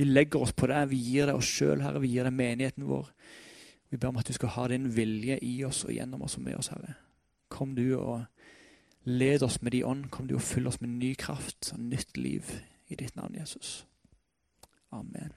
Vi 0.00 0.04
legger 0.04 0.40
oss 0.40 0.52
på 0.52 0.66
det. 0.66 0.86
Vi 0.88 0.96
gir 0.96 1.26
det 1.28 1.34
oss 1.36 1.44
sjøl, 1.44 1.82
Herre. 1.84 2.00
Vi 2.00 2.08
gir 2.08 2.24
det 2.24 2.32
menigheten 2.32 2.86
vår. 2.88 3.10
Vi 3.92 3.98
ber 4.00 4.08
om 4.08 4.20
at 4.22 4.30
du 4.30 4.32
skal 4.32 4.54
ha 4.54 4.62
din 4.72 4.86
vilje 4.96 5.36
i 5.44 5.58
oss 5.68 5.82
og 5.84 5.92
gjennom 5.92 6.22
oss 6.24 6.38
og 6.38 6.46
med 6.46 6.56
oss, 6.56 6.70
Herre. 6.72 6.94
Kom 7.52 7.74
du 7.76 7.98
og 7.98 8.22
led 9.04 9.44
oss 9.44 9.60
med 9.60 9.76
din 9.76 9.84
ånd. 9.84 10.08
Kom 10.08 10.30
du 10.30 10.38
og 10.38 10.46
fyll 10.46 10.70
oss 10.72 10.80
med 10.80 10.94
ny 11.02 11.12
kraft 11.20 11.74
og 11.74 11.84
nytt 11.84 12.16
liv 12.16 12.48
i 12.88 12.96
ditt 12.96 13.12
navn, 13.20 13.36
Jesus. 13.36 13.82
Amen. 14.88 15.36